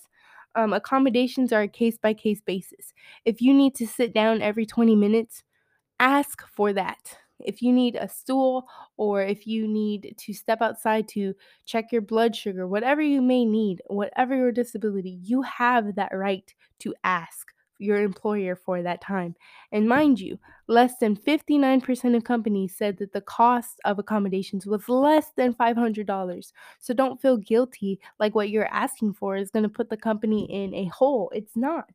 Um, 0.53 0.73
accommodations 0.73 1.51
are 1.51 1.63
a 1.63 1.67
case 1.67 1.97
by 1.97 2.13
case 2.13 2.39
basis. 2.39 2.93
If 3.25 3.41
you 3.41 3.51
need 3.51 3.73
to 3.77 3.88
sit 3.88 4.13
down 4.13 4.43
every 4.43 4.67
20 4.67 4.95
minutes, 4.95 5.41
ask 5.99 6.45
for 6.47 6.71
that. 6.73 7.17
If 7.39 7.62
you 7.62 7.71
need 7.71 7.95
a 7.95 8.10
stool 8.10 8.67
or 8.97 9.21
if 9.23 9.47
you 9.47 9.67
need 9.67 10.15
to 10.17 10.34
step 10.34 10.62
outside 10.62 11.08
to 11.10 11.34
check 11.65 11.91
your 11.91 12.02
blood 12.02 12.36
sugar, 12.36 12.67
whatever 12.67 13.02
you 13.02 13.21
may 13.21 13.45
need, 13.45 13.82
whatever 13.88 14.36
your 14.36 14.52
disability, 14.52 15.19
you 15.23 15.41
have 15.43 15.95
that 15.95 16.12
right 16.13 16.54
to 16.80 16.93
ask 17.04 17.47
your 17.80 18.02
employer 18.02 18.56
for 18.56 18.84
that 18.84 19.02
time. 19.02 19.36
And 19.71 19.88
mind 19.88 20.19
you, 20.19 20.38
less 20.67 20.97
than 20.99 21.15
59% 21.15 22.15
of 22.15 22.23
companies 22.23 22.75
said 22.75 22.97
that 22.97 23.13
the 23.13 23.21
cost 23.21 23.80
of 23.86 23.97
accommodations 23.97 24.67
was 24.67 24.88
less 24.89 25.32
than 25.36 25.54
$500. 25.54 26.52
So 26.80 26.93
don't 26.93 27.21
feel 27.21 27.38
guilty 27.38 27.99
like 28.19 28.36
what 28.36 28.49
you're 28.49 28.71
asking 28.71 29.13
for 29.13 29.38
is 29.38 29.49
going 29.49 29.63
to 29.63 29.69
put 29.69 29.89
the 29.89 29.97
company 29.97 30.45
in 30.52 30.73
a 30.75 30.86
hole. 30.86 31.32
It's 31.34 31.56
not. 31.56 31.89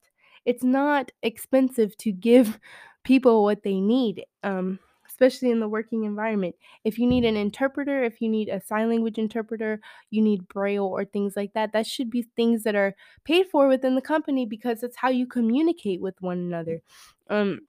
It's 0.44 0.64
not 0.64 1.12
expensive 1.22 1.96
to 1.98 2.12
give 2.12 2.58
people 3.04 3.44
what 3.44 3.62
they 3.62 3.80
need, 3.80 4.24
um, 4.42 4.78
especially 5.14 5.50
in 5.50 5.60
the 5.60 5.68
working 5.68 6.02
environment. 6.04 6.56
If 6.82 6.98
you 6.98 7.06
need 7.06 7.24
an 7.24 7.36
interpreter, 7.36 8.02
if 8.02 8.20
you 8.20 8.28
need 8.28 8.48
a 8.48 8.60
sign 8.60 8.88
language 8.88 9.16
interpreter, 9.16 9.80
you 10.10 10.20
need 10.20 10.48
braille 10.48 10.86
or 10.86 11.04
things 11.04 11.36
like 11.36 11.52
that, 11.54 11.72
that 11.72 11.86
should 11.86 12.10
be 12.10 12.22
things 12.22 12.64
that 12.64 12.74
are 12.74 12.94
paid 13.24 13.46
for 13.46 13.68
within 13.68 13.94
the 13.94 14.02
company 14.02 14.44
because 14.44 14.82
it's 14.82 14.96
how 14.96 15.10
you 15.10 15.26
communicate 15.26 16.00
with 16.00 16.20
one 16.20 16.38
another. 16.38 16.82
Um, 17.30 17.60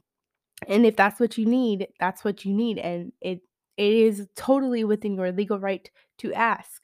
and 0.67 0.85
if 0.85 0.95
that's 0.95 1.19
what 1.19 1.37
you 1.37 1.45
need, 1.45 1.87
that's 1.99 2.23
what 2.23 2.45
you 2.45 2.53
need, 2.53 2.79
and 2.79 3.11
it 3.21 3.41
it 3.77 3.93
is 3.93 4.27
totally 4.35 4.83
within 4.85 5.15
your 5.15 5.31
legal 5.31 5.59
right 5.59 5.89
to 6.19 6.33
ask. 6.33 6.83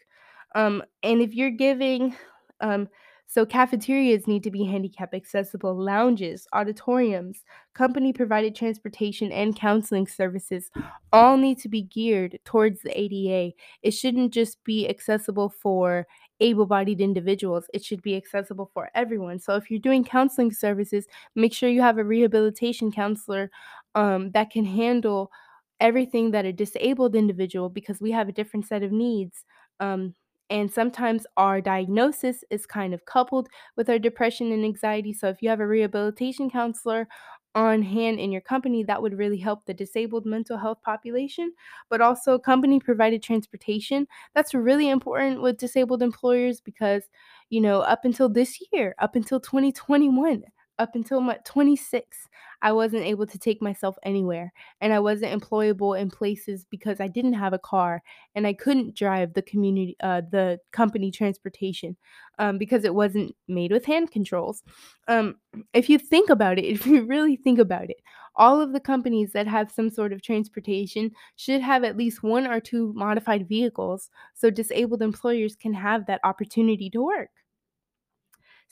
Um, 0.55 0.83
and 1.03 1.21
if 1.21 1.33
you're 1.33 1.51
giving, 1.51 2.15
um, 2.59 2.89
so 3.31 3.45
cafeterias 3.45 4.27
need 4.27 4.43
to 4.43 4.51
be 4.51 4.65
handicap 4.65 5.13
accessible, 5.13 5.73
lounges, 5.73 6.45
auditoriums, 6.51 7.45
company 7.73 8.11
provided 8.11 8.53
transportation, 8.53 9.31
and 9.31 9.55
counseling 9.55 10.05
services 10.05 10.69
all 11.13 11.37
need 11.37 11.57
to 11.59 11.69
be 11.69 11.83
geared 11.83 12.37
towards 12.43 12.81
the 12.81 12.91
ADA. 12.99 13.55
It 13.83 13.91
shouldn't 13.91 14.33
just 14.33 14.61
be 14.65 14.85
accessible 14.89 15.47
for 15.47 16.07
able 16.41 16.65
bodied 16.65 16.99
individuals, 16.99 17.67
it 17.73 17.85
should 17.85 18.01
be 18.01 18.17
accessible 18.17 18.69
for 18.73 18.89
everyone. 18.95 19.39
So 19.39 19.55
if 19.55 19.71
you're 19.71 19.79
doing 19.79 20.03
counseling 20.03 20.51
services, 20.51 21.07
make 21.33 21.53
sure 21.53 21.69
you 21.69 21.81
have 21.81 21.99
a 21.99 22.03
rehabilitation 22.03 22.91
counselor 22.91 23.49
um, 23.95 24.31
that 24.31 24.49
can 24.49 24.65
handle 24.65 25.31
everything 25.79 26.31
that 26.31 26.43
a 26.45 26.51
disabled 26.51 27.15
individual 27.15 27.69
because 27.69 28.01
we 28.01 28.11
have 28.11 28.27
a 28.27 28.33
different 28.33 28.67
set 28.67 28.83
of 28.83 28.91
needs 28.91 29.45
um, 29.79 30.13
and 30.51 30.71
sometimes 30.71 31.25
our 31.37 31.61
diagnosis 31.61 32.43
is 32.51 32.65
kind 32.67 32.93
of 32.93 33.05
coupled 33.05 33.49
with 33.77 33.89
our 33.89 33.99
depression 33.99 34.51
and 34.51 34.65
anxiety 34.65 35.13
so 35.13 35.29
if 35.29 35.41
you 35.41 35.49
have 35.49 35.59
a 35.61 35.67
rehabilitation 35.67 36.49
counselor 36.49 37.07
on 37.53 37.81
hand 37.83 38.19
in 38.19 38.31
your 38.31 38.41
company 38.41 38.83
that 38.83 39.01
would 39.01 39.17
really 39.17 39.37
help 39.37 39.65
the 39.65 39.73
disabled 39.73 40.25
mental 40.25 40.57
health 40.57 40.81
population 40.83 41.51
but 41.89 41.99
also 42.01 42.39
company 42.39 42.79
provided 42.79 43.21
transportation. 43.21 44.07
That's 44.33 44.53
really 44.53 44.89
important 44.89 45.41
with 45.41 45.57
disabled 45.57 46.01
employers 46.01 46.61
because 46.61 47.03
you 47.49 47.59
know 47.61 47.81
up 47.81 48.05
until 48.05 48.29
this 48.29 48.57
year 48.71 48.95
up 48.99 49.15
until 49.15 49.39
2021 49.41 50.43
up 50.81 50.95
until 50.95 51.21
my 51.21 51.37
26, 51.45 52.27
I 52.63 52.71
wasn't 52.71 53.03
able 53.03 53.27
to 53.27 53.37
take 53.37 53.61
myself 53.61 53.97
anywhere, 54.03 54.51
and 54.81 54.91
I 54.91 54.99
wasn't 54.99 55.39
employable 55.39 55.99
in 55.99 56.09
places 56.09 56.65
because 56.69 56.99
I 56.99 57.07
didn't 57.07 57.33
have 57.33 57.53
a 57.53 57.59
car 57.59 58.01
and 58.33 58.47
I 58.47 58.53
couldn't 58.53 58.95
drive 58.95 59.33
the 59.33 59.43
community 59.43 59.95
uh, 60.01 60.21
the 60.31 60.59
company 60.71 61.11
transportation 61.11 61.95
um, 62.39 62.57
because 62.57 62.83
it 62.83 62.95
wasn't 62.95 63.35
made 63.47 63.71
with 63.71 63.85
hand 63.85 64.11
controls. 64.11 64.63
Um, 65.07 65.35
if 65.73 65.87
you 65.89 65.99
think 65.99 66.29
about 66.29 66.57
it, 66.57 66.65
if 66.75 66.87
you 66.87 67.05
really 67.05 67.35
think 67.35 67.59
about 67.59 67.89
it, 67.89 68.01
all 68.35 68.59
of 68.59 68.73
the 68.73 68.79
companies 68.79 69.33
that 69.33 69.47
have 69.47 69.71
some 69.71 69.89
sort 69.89 70.13
of 70.13 70.21
transportation 70.21 71.11
should 71.35 71.61
have 71.61 71.83
at 71.83 71.97
least 71.97 72.23
one 72.23 72.47
or 72.47 72.59
two 72.59 72.93
modified 72.95 73.47
vehicles 73.47 74.09
so 74.33 74.49
disabled 74.49 75.01
employers 75.01 75.55
can 75.55 75.73
have 75.73 76.07
that 76.07 76.21
opportunity 76.23 76.89
to 76.89 77.03
work. 77.03 77.29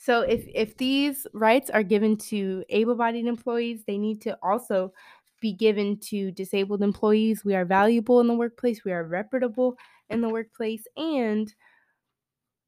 So 0.00 0.22
if 0.22 0.48
if 0.54 0.78
these 0.78 1.26
rights 1.34 1.68
are 1.70 1.82
given 1.82 2.16
to 2.32 2.64
able-bodied 2.70 3.26
employees, 3.26 3.84
they 3.86 3.98
need 3.98 4.22
to 4.22 4.38
also 4.42 4.94
be 5.40 5.52
given 5.52 5.98
to 5.98 6.32
disabled 6.32 6.82
employees. 6.82 7.44
We 7.44 7.54
are 7.54 7.66
valuable 7.66 8.20
in 8.20 8.26
the 8.26 8.34
workplace, 8.34 8.82
we 8.84 8.92
are 8.92 9.04
reputable 9.04 9.76
in 10.08 10.22
the 10.22 10.30
workplace, 10.30 10.86
and 10.96 11.54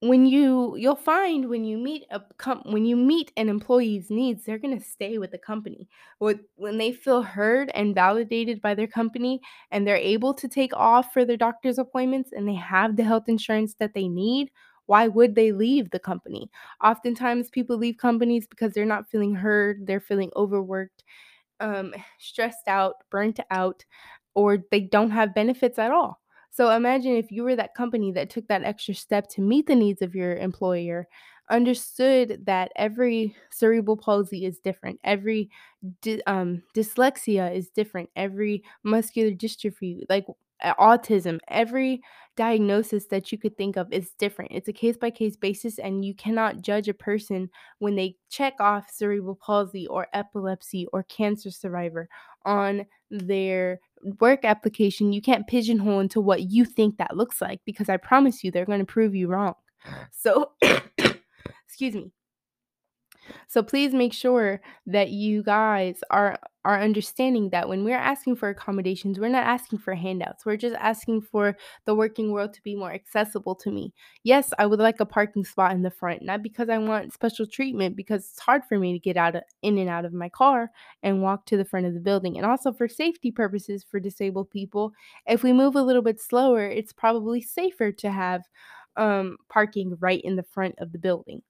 when 0.01 0.27
you 0.27 0.75
you'll 0.77 0.97
find 0.97 1.49
when 1.49 1.64
you 1.64 1.79
meet 1.79 2.05
a 2.11 2.21
com- 2.37 2.62
when 2.66 2.85
you 2.85 2.97
meet 2.97 3.33
an 3.37 3.49
employee's 3.49 4.11
needs 4.11 4.45
they're 4.45 4.59
going 4.59 4.77
to 4.77 4.85
stay 4.85 5.16
with 5.16 5.31
the 5.31 5.38
company. 5.38 5.88
When, 6.18 6.40
when 6.57 6.79
they 6.79 6.92
feel 6.92 7.23
heard 7.23 7.71
and 7.75 7.95
validated 7.95 8.61
by 8.61 8.75
their 8.75 8.88
company 8.88 9.40
and 9.71 9.87
they're 9.87 9.97
able 9.97 10.35
to 10.35 10.49
take 10.49 10.75
off 10.75 11.12
for 11.12 11.25
their 11.25 11.37
doctor's 11.37 11.79
appointments 11.79 12.33
and 12.33 12.49
they 12.49 12.55
have 12.55 12.97
the 12.97 13.05
health 13.05 13.29
insurance 13.29 13.75
that 13.79 13.95
they 13.95 14.09
need 14.09 14.51
why 14.93 15.09
would 15.09 15.35
they 15.35 15.53
leave 15.53 15.91
the 15.91 15.99
company? 15.99 16.51
Oftentimes 16.85 17.51
people 17.51 17.77
leave 17.79 17.97
companies 17.97 18.47
because 18.47 18.73
they're 18.75 18.85
not 18.95 19.09
feeling 19.11 19.35
heard 19.35 19.87
they're 19.87 20.01
feeling 20.11 20.31
overworked 20.37 21.03
um, 21.61 21.95
stressed 22.19 22.69
out 22.69 22.95
burnt 23.11 23.41
out 23.51 23.85
or 24.35 24.59
they 24.71 24.81
don't 24.81 25.11
have 25.11 25.35
benefits 25.35 25.79
at 25.79 25.91
all. 25.91 26.21
So 26.51 26.71
imagine 26.71 27.17
if 27.17 27.31
you 27.33 27.45
were 27.45 27.57
that 27.57 27.75
company 27.75 28.13
that 28.13 28.31
took 28.31 28.47
that 28.49 28.65
extra 28.65 28.95
step 28.95 29.29
to 29.31 29.41
meet 29.41 29.67
the 29.67 29.75
needs 29.75 30.03
of 30.03 30.15
your 30.15 30.37
employer, 30.37 31.09
understood 31.51 32.45
that 32.47 32.73
every 32.77 33.35
cerebral 33.51 33.97
palsy 33.97 34.45
is 34.45 34.59
different, 34.59 35.01
every 35.05 35.51
dy- 36.03 36.23
um, 36.27 36.63
dyslexia 36.75 37.55
is 37.55 37.69
different, 37.71 38.11
every 38.17 38.63
muscular 38.85 39.31
dystrophy, 39.33 40.03
like 40.09 40.27
autism, 40.62 41.38
every 41.48 42.03
diagnosis 42.37 43.07
that 43.07 43.31
you 43.31 43.38
could 43.38 43.57
think 43.57 43.77
of 43.77 43.92
is 43.92 44.12
different. 44.18 44.53
It's 44.53 44.68
a 44.68 44.72
case 44.72 44.96
by 44.96 45.11
case 45.11 45.37
basis, 45.37 45.79
and 45.79 46.05
you 46.05 46.14
cannot 46.14 46.62
judge 46.62 46.88
a 46.88 46.94
person 46.94 47.51
when 47.79 47.96
they 47.96 48.16
check 48.31 48.55
off 48.61 48.90
cerebral 48.90 49.38
palsy 49.44 49.87
or 49.87 50.07
epilepsy 50.12 50.87
or 50.92 51.03
cancer 51.05 51.51
survivor 51.51 52.09
on 52.44 52.87
their 53.11 53.81
work 54.20 54.44
application, 54.44 55.12
you 55.12 55.22
can't 55.22 55.46
pigeonhole 55.46 56.01
into 56.01 56.20
what 56.20 56.51
you 56.51 56.64
think 56.64 56.98
that 56.98 57.16
looks 57.16 57.40
like 57.40 57.61
because 57.64 57.88
I 57.88 57.96
promise 57.96 58.42
you 58.42 58.51
they're 58.51 58.66
going 58.66 58.81
to 58.81 58.85
prove 58.85 59.14
you 59.14 59.29
wrong. 59.29 59.55
Uh-huh. 59.87 60.05
So, 60.11 60.53
excuse 61.66 61.94
me. 61.94 62.11
So 63.49 63.63
please 63.63 63.93
make 63.93 64.13
sure 64.13 64.61
that 64.87 65.11
you 65.11 65.43
guys 65.43 66.01
are 66.11 66.39
are 66.65 66.81
understanding 66.81 67.51
that 67.51 67.69
when 67.69 67.83
we're 67.83 67.97
asking 67.97 68.37
for 68.37 68.49
accommodations, 68.49 69.19
we're 69.19 69.29
not 69.29 69.45
asking 69.45 69.81
for 69.81 69.95
handouts. 69.95 70.47
We're 70.47 70.57
just 70.57 70.77
asking 70.77 71.23
for 71.23 71.57
the 71.87 71.95
working 71.95 72.31
world 72.31 72.55
to 72.55 72.63
be 72.63 72.77
more 72.77 72.93
accessible 72.93 73.57
to 73.57 73.71
me. 73.71 73.93
Yes, 74.23 74.53
I 74.59 74.67
would 74.67 74.79
like 74.79 75.01
a 75.01 75.07
parking 75.07 75.45
spot 75.45 75.73
in 75.73 75.83
the 75.83 75.91
front, 75.91 76.23
not 76.23 76.43
because 76.43 76.69
I 76.69 76.79
want 76.79 77.13
special 77.13 77.47
treatment 77.47 77.97
because 77.97 78.29
it's 78.31 78.39
hard 78.41 78.63
for 78.65 78.79
me 78.79 78.93
to 78.93 78.99
get 79.01 79.17
out 79.17 79.35
of, 79.35 79.43
in 79.63 79.77
and 79.79 79.89
out 79.89 80.05
of 80.05 80.13
my 80.13 80.29
car 80.29 80.71
and 81.03 81.21
walk 81.21 81.47
to 81.47 81.57
the 81.57 81.65
front 81.65 81.87
of 81.87 81.95
the 81.95 82.01
building. 82.01 82.37
And 82.37 82.47
also 82.47 82.73
for 82.73 82.87
safety 82.89 83.33
purposes 83.33 83.85
for 83.85 83.99
disabled 83.99 84.51
people, 84.51 84.93
if 85.27 85.43
we 85.43 85.53
move 85.53 85.75
a 85.75 85.83
little 85.83 86.03
bit 86.03 86.21
slower, 86.21 86.65
it's 86.65 86.93
probably 86.93 87.41
safer 87.41 87.91
to 87.91 88.11
have 88.11 88.43
um, 88.97 89.37
parking 89.49 89.97
right 90.01 90.21
in 90.23 90.37
the 90.37 90.43
front 90.43 90.75
of 90.79 90.93
the 90.93 90.99
building. 90.99 91.43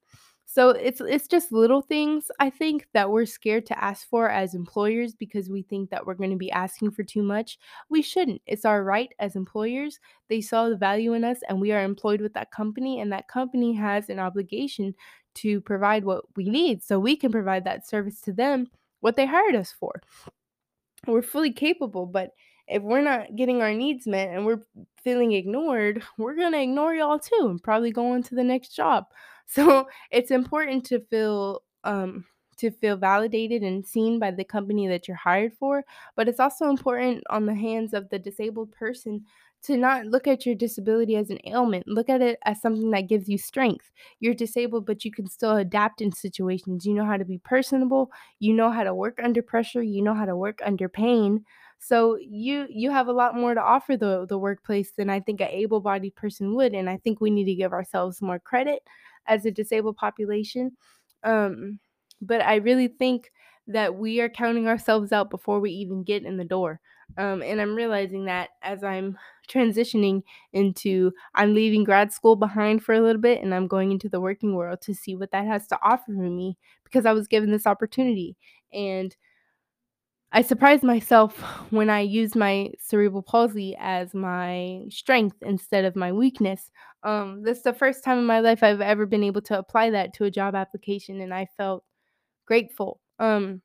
So 0.53 0.69
it's 0.71 1.01
it's 1.01 1.29
just 1.29 1.51
little 1.51 1.81
things 1.81 2.31
I 2.39 2.51
think 2.51 2.87
that 2.93 3.11
we're 3.11 3.25
scared 3.25 3.65
to 3.67 3.83
ask 3.83 4.07
for 4.07 4.29
as 4.29 4.55
employers 4.55 5.15
because 5.15 5.49
we 5.49 5.63
think 5.63 5.89
that 5.89 6.05
we're 6.05 6.13
going 6.13 6.31
to 6.31 6.37
be 6.37 6.51
asking 6.51 6.91
for 6.91 7.03
too 7.05 7.23
much. 7.23 7.59
We 7.89 8.03
shouldn't. 8.03 8.43
It's 8.47 8.67
our 8.67 8.85
right 8.85 9.11
as 9.19 9.35
employers. 9.35 9.99
They 10.29 10.43
saw 10.43 10.69
the 10.69 10.77
value 10.77 11.15
in 11.15 11.25
us 11.25 11.39
and 11.49 11.59
we 11.59 11.73
are 11.73 11.83
employed 11.83 12.21
with 12.21 12.35
that 12.35 12.51
company 12.51 13.01
and 13.01 13.11
that 13.13 13.29
company 13.29 13.73
has 13.73 14.11
an 14.11 14.19
obligation 14.19 14.95
to 15.37 15.63
provide 15.63 16.05
what 16.05 16.25
we 16.37 16.51
need 16.51 16.83
so 16.83 16.99
we 16.99 17.17
can 17.17 17.33
provide 17.33 17.65
that 17.65 17.89
service 17.89 18.21
to 18.21 18.33
them 18.35 18.69
what 19.01 19.17
they 19.17 19.25
hired 19.25 19.55
us 19.55 19.73
for 19.73 20.03
we're 21.07 21.23
fully 21.23 21.53
capable, 21.53 22.07
but 22.07 22.31
if 22.69 22.83
we're 22.83 23.03
not 23.03 23.35
getting 23.37 23.61
our 23.61 23.73
needs 23.75 24.07
met 24.07 24.29
and 24.29 24.47
we're 24.47 24.63
feeling 25.03 25.33
ignored, 25.33 26.03
we're 26.19 26.37
going 26.37 26.53
to 26.53 26.63
ignore 26.63 26.95
y'all 26.95 27.19
too 27.19 27.49
and 27.49 27.63
probably 27.63 27.91
go 27.91 28.13
on 28.13 28.23
to 28.25 28.35
the 28.35 28.45
next 28.45 28.75
job. 28.75 29.07
So, 29.55 29.89
it's 30.11 30.31
important 30.31 30.85
to 30.87 31.01
feel 31.01 31.63
um 31.85 32.25
to 32.59 32.71
feel 32.71 32.97
validated 32.97 33.63
and 33.63 33.85
seen 33.87 34.19
by 34.21 34.31
the 34.31 34.45
company 34.45 34.87
that 34.87 35.09
you're 35.09 35.17
hired 35.17 35.53
for, 35.59 35.85
but 36.17 36.29
it's 36.29 36.39
also 36.41 36.69
important 36.69 37.25
on 37.31 37.47
the 37.47 37.55
hands 37.55 37.93
of 37.95 38.09
the 38.11 38.19
disabled 38.19 38.71
person 38.73 39.25
to 39.65 39.77
not 39.77 40.07
look 40.07 40.27
at 40.29 40.45
your 40.45 40.55
disability 40.55 41.17
as 41.17 41.31
an 41.31 41.39
ailment. 41.47 41.87
Look 41.89 42.09
at 42.09 42.21
it 42.21 42.39
as 42.45 42.61
something 42.61 42.91
that 42.91 43.09
gives 43.09 43.29
you 43.29 43.39
strength. 43.39 43.91
You're 44.21 44.35
disabled, 44.35 44.87
but 44.87 45.05
you 45.05 45.11
can 45.13 45.27
still 45.29 45.57
adapt 45.57 46.01
in 46.01 46.13
situations. 46.13 46.85
You 46.85 46.95
know 46.95 47.05
how 47.05 47.17
to 47.17 47.25
be 47.25 47.39
personable, 47.39 48.11
you 48.39 48.53
know 48.53 48.71
how 48.71 48.85
to 48.85 48.95
work 48.95 49.19
under 49.23 49.43
pressure, 49.43 49.83
you 49.83 50.03
know 50.03 50.15
how 50.15 50.25
to 50.27 50.37
work 50.37 50.61
under 50.65 50.89
pain. 50.89 51.45
So 51.79 52.17
you 52.21 52.67
you 52.71 52.91
have 52.93 53.09
a 53.09 53.13
lot 53.13 53.35
more 53.35 53.55
to 53.55 53.61
offer 53.63 53.97
the 53.97 54.27
the 54.27 54.39
workplace 54.39 54.93
than 54.93 55.11
I 55.11 55.21
think 55.21 55.41
an 55.41 55.49
able-bodied 55.51 56.15
person 56.17 56.55
would, 56.55 56.75
and 56.75 56.89
I 56.89 56.97
think 56.99 57.21
we 57.21 57.31
need 57.31 57.47
to 57.47 57.55
give 57.55 57.73
ourselves 57.73 58.23
more 58.23 58.39
credit 58.39 58.83
as 59.27 59.45
a 59.47 59.51
disabled 59.51 59.97
population. 59.97 60.73
Um, 61.25 61.79
but 62.21 62.41
I 62.43 62.57
really 62.57 62.89
think 62.89 63.31
that 63.69 63.95
we 63.95 64.21
are 64.21 64.29
counting 64.29 64.67
ourselves 64.69 65.13
out 65.13 65.31
before 65.31 65.61
we 65.61 65.71
even 65.71 66.03
get 66.03 66.25
in 66.25 66.37
the 66.37 66.45
door. 66.45 66.81
Um, 67.19 67.43
and 67.43 67.61
I'm 67.61 67.75
realizing 67.75 68.25
that 68.25 68.51
as 68.63 68.83
I'm 68.83 69.19
transitioning 69.49 70.23
into, 70.53 71.13
I'm 71.35 71.55
leaving 71.55 71.85
grad 71.85 72.13
school 72.13 72.37
behind 72.37 72.83
for 72.83 72.95
a 72.95 73.01
little 73.01 73.21
bit 73.21 73.43
and 73.43 73.55
I'm 73.55 73.67
going 73.69 73.93
into 73.93 74.09
the 74.09 74.21
working 74.21 74.55
world 74.55 74.81
to 74.83 74.95
see 74.95 75.15
what 75.15 75.31
that 75.33 75.45
has 75.47 75.67
to 75.69 75.79
offer 75.83 76.11
me 76.13 76.57
because 76.85 77.05
I 77.05 77.13
was 77.13 77.29
given 77.29 77.51
this 77.51 77.67
opportunity. 77.67 78.37
And 78.73 79.15
I 80.33 80.43
surprised 80.43 80.83
myself 80.83 81.39
when 81.71 81.91
I 81.91 82.01
used 82.01 82.37
my 82.37 82.71
cerebral 82.79 83.23
palsy 83.23 83.77
as 83.79 84.15
my 84.15 84.85
strength 84.89 85.37
instead 85.43 85.85
of 85.85 85.97
my 85.97 86.13
weakness. 86.13 86.71
Um, 87.05 87.43
this 87.43 87.59
is 87.59 87.65
the 87.65 87.73
first 87.73 88.05
time 88.05 88.19
in 88.19 88.27
my 88.27 88.41
life 88.41 88.63
I've 88.63 88.81
ever 88.81 89.07
been 89.07 89.25
able 89.25 89.43
to 89.43 89.59
apply 89.59 89.91
that 89.91 90.13
to 90.15 90.25
a 90.25 90.31
job 90.31 90.55
application, 90.55 91.21
and 91.21 91.35
I 91.35 91.49
felt 91.57 91.85
grateful. 92.47 93.01
Um, 93.19 93.63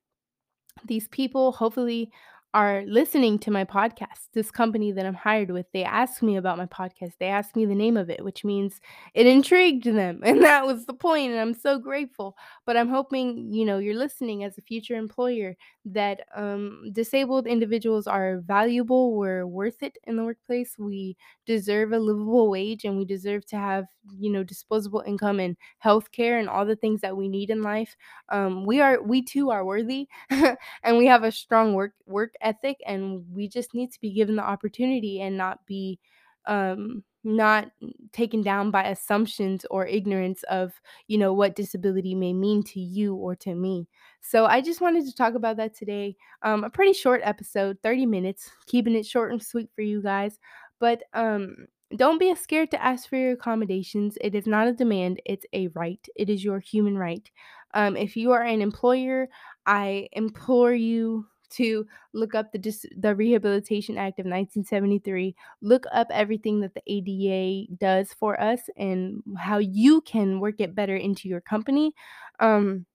these 0.85 1.07
people 1.07 1.51
hopefully 1.51 2.11
are 2.57 2.83
listening 2.87 3.37
to 3.37 3.51
my 3.51 3.63
podcast. 3.63 4.29
This 4.33 4.49
company 4.49 4.91
that 4.91 5.05
I'm 5.05 5.13
hired 5.13 5.51
with, 5.51 5.67
they 5.73 5.83
asked 5.83 6.23
me 6.23 6.37
about 6.37 6.57
my 6.57 6.65
podcast. 6.65 7.11
They 7.19 7.27
asked 7.27 7.55
me 7.55 7.67
the 7.67 7.75
name 7.75 7.97
of 7.97 8.09
it, 8.09 8.25
which 8.25 8.43
means 8.43 8.81
it 9.13 9.27
intrigued 9.27 9.85
them. 9.85 10.21
And 10.27 10.41
that 10.41 10.65
was 10.65 10.87
the 10.87 10.95
point. 10.95 11.33
And 11.33 11.39
I'm 11.39 11.53
so 11.53 11.77
grateful. 11.77 12.35
But 12.65 12.75
I'm 12.75 12.89
hoping, 12.89 13.53
you 13.53 13.63
know, 13.63 13.77
you're 13.77 13.93
listening 13.93 14.43
as 14.43 14.57
a 14.57 14.63
future 14.63 14.95
employer 14.95 15.55
that 15.85 16.21
um, 16.35 16.89
disabled 16.93 17.45
individuals 17.45 18.07
are 18.07 18.39
valuable. 18.39 19.15
We're 19.15 19.45
worth 19.45 19.83
it 19.83 19.95
in 20.05 20.15
the 20.17 20.23
workplace. 20.23 20.75
We 20.79 21.15
deserve 21.45 21.93
a 21.93 21.99
livable 21.99 22.49
wage 22.49 22.85
and 22.85 22.97
we 22.97 23.05
deserve 23.05 23.45
to 23.47 23.55
have, 23.57 23.85
you 24.17 24.31
know, 24.31 24.43
disposable 24.43 25.03
income 25.05 25.39
and 25.39 25.55
health 25.77 26.11
care 26.11 26.39
and 26.39 26.49
all 26.49 26.65
the 26.65 26.75
things 26.75 27.01
that 27.01 27.15
we 27.15 27.29
need 27.29 27.51
in 27.51 27.61
life. 27.61 27.95
Um, 28.29 28.65
we 28.65 28.81
are, 28.81 29.01
we 29.01 29.21
too 29.21 29.51
are 29.51 29.63
worthy. 29.63 30.07
and 30.29 30.97
we 30.97 31.05
have 31.05 31.23
a 31.23 31.31
strong 31.31 31.73
work 31.73 31.93
work 32.05 32.33
ethic 32.47 32.77
and 32.85 33.23
we 33.31 33.47
just 33.47 33.73
need 33.73 33.91
to 33.91 33.99
be 33.99 34.13
given 34.13 34.35
the 34.35 34.43
opportunity 34.43 35.21
and 35.21 35.37
not 35.37 35.65
be 35.65 35.99
um 36.45 37.03
not 37.23 37.67
taken 38.13 38.41
down 38.41 38.71
by 38.71 38.83
assumptions 38.83 39.65
or 39.69 39.85
ignorance 39.85 40.43
of 40.43 40.71
you 41.07 41.17
know 41.17 41.33
what 41.33 41.55
disability 41.55 42.15
may 42.15 42.31
mean 42.31 42.63
to 42.63 42.79
you 42.79 43.15
or 43.15 43.35
to 43.35 43.53
me 43.53 43.87
so 44.21 44.45
i 44.45 44.61
just 44.61 44.79
wanted 44.79 45.05
to 45.05 45.13
talk 45.13 45.33
about 45.35 45.57
that 45.57 45.75
today 45.75 46.15
um 46.43 46.63
a 46.63 46.69
pretty 46.69 46.93
short 46.93 47.19
episode 47.23 47.77
30 47.83 48.05
minutes 48.05 48.49
keeping 48.67 48.95
it 48.95 49.05
short 49.05 49.31
and 49.31 49.43
sweet 49.43 49.69
for 49.75 49.81
you 49.81 50.01
guys 50.01 50.39
but 50.79 51.03
um 51.13 51.67
don't 51.95 52.19
be 52.19 52.33
scared 52.35 52.71
to 52.71 52.83
ask 52.83 53.07
for 53.07 53.15
your 53.15 53.31
accommodations. 53.31 54.17
It 54.19 54.35
is 54.35 54.45
not 54.45 54.67
a 54.67 54.73
demand, 54.73 55.21
it's 55.25 55.45
a 55.53 55.67
right. 55.69 56.05
It 56.15 56.29
is 56.29 56.43
your 56.43 56.59
human 56.59 56.97
right. 56.97 57.29
Um, 57.73 57.95
if 57.95 58.17
you 58.17 58.31
are 58.31 58.43
an 58.43 58.61
employer, 58.61 59.29
I 59.65 60.09
implore 60.11 60.73
you 60.73 61.25
to 61.51 61.85
look 62.13 62.35
up 62.35 62.51
the 62.51 62.57
Dis- 62.57 62.85
the 62.97 63.15
Rehabilitation 63.15 63.97
Act 63.97 64.19
of 64.19 64.25
1973. 64.25 65.35
Look 65.61 65.85
up 65.91 66.07
everything 66.11 66.61
that 66.61 66.73
the 66.73 66.83
ADA 66.87 67.73
does 67.77 68.13
for 68.13 68.39
us 68.39 68.61
and 68.77 69.21
how 69.37 69.57
you 69.59 70.01
can 70.01 70.39
work 70.39 70.59
it 70.59 70.75
better 70.75 70.95
into 70.95 71.27
your 71.29 71.41
company. 71.41 71.93
Um, 72.39 72.85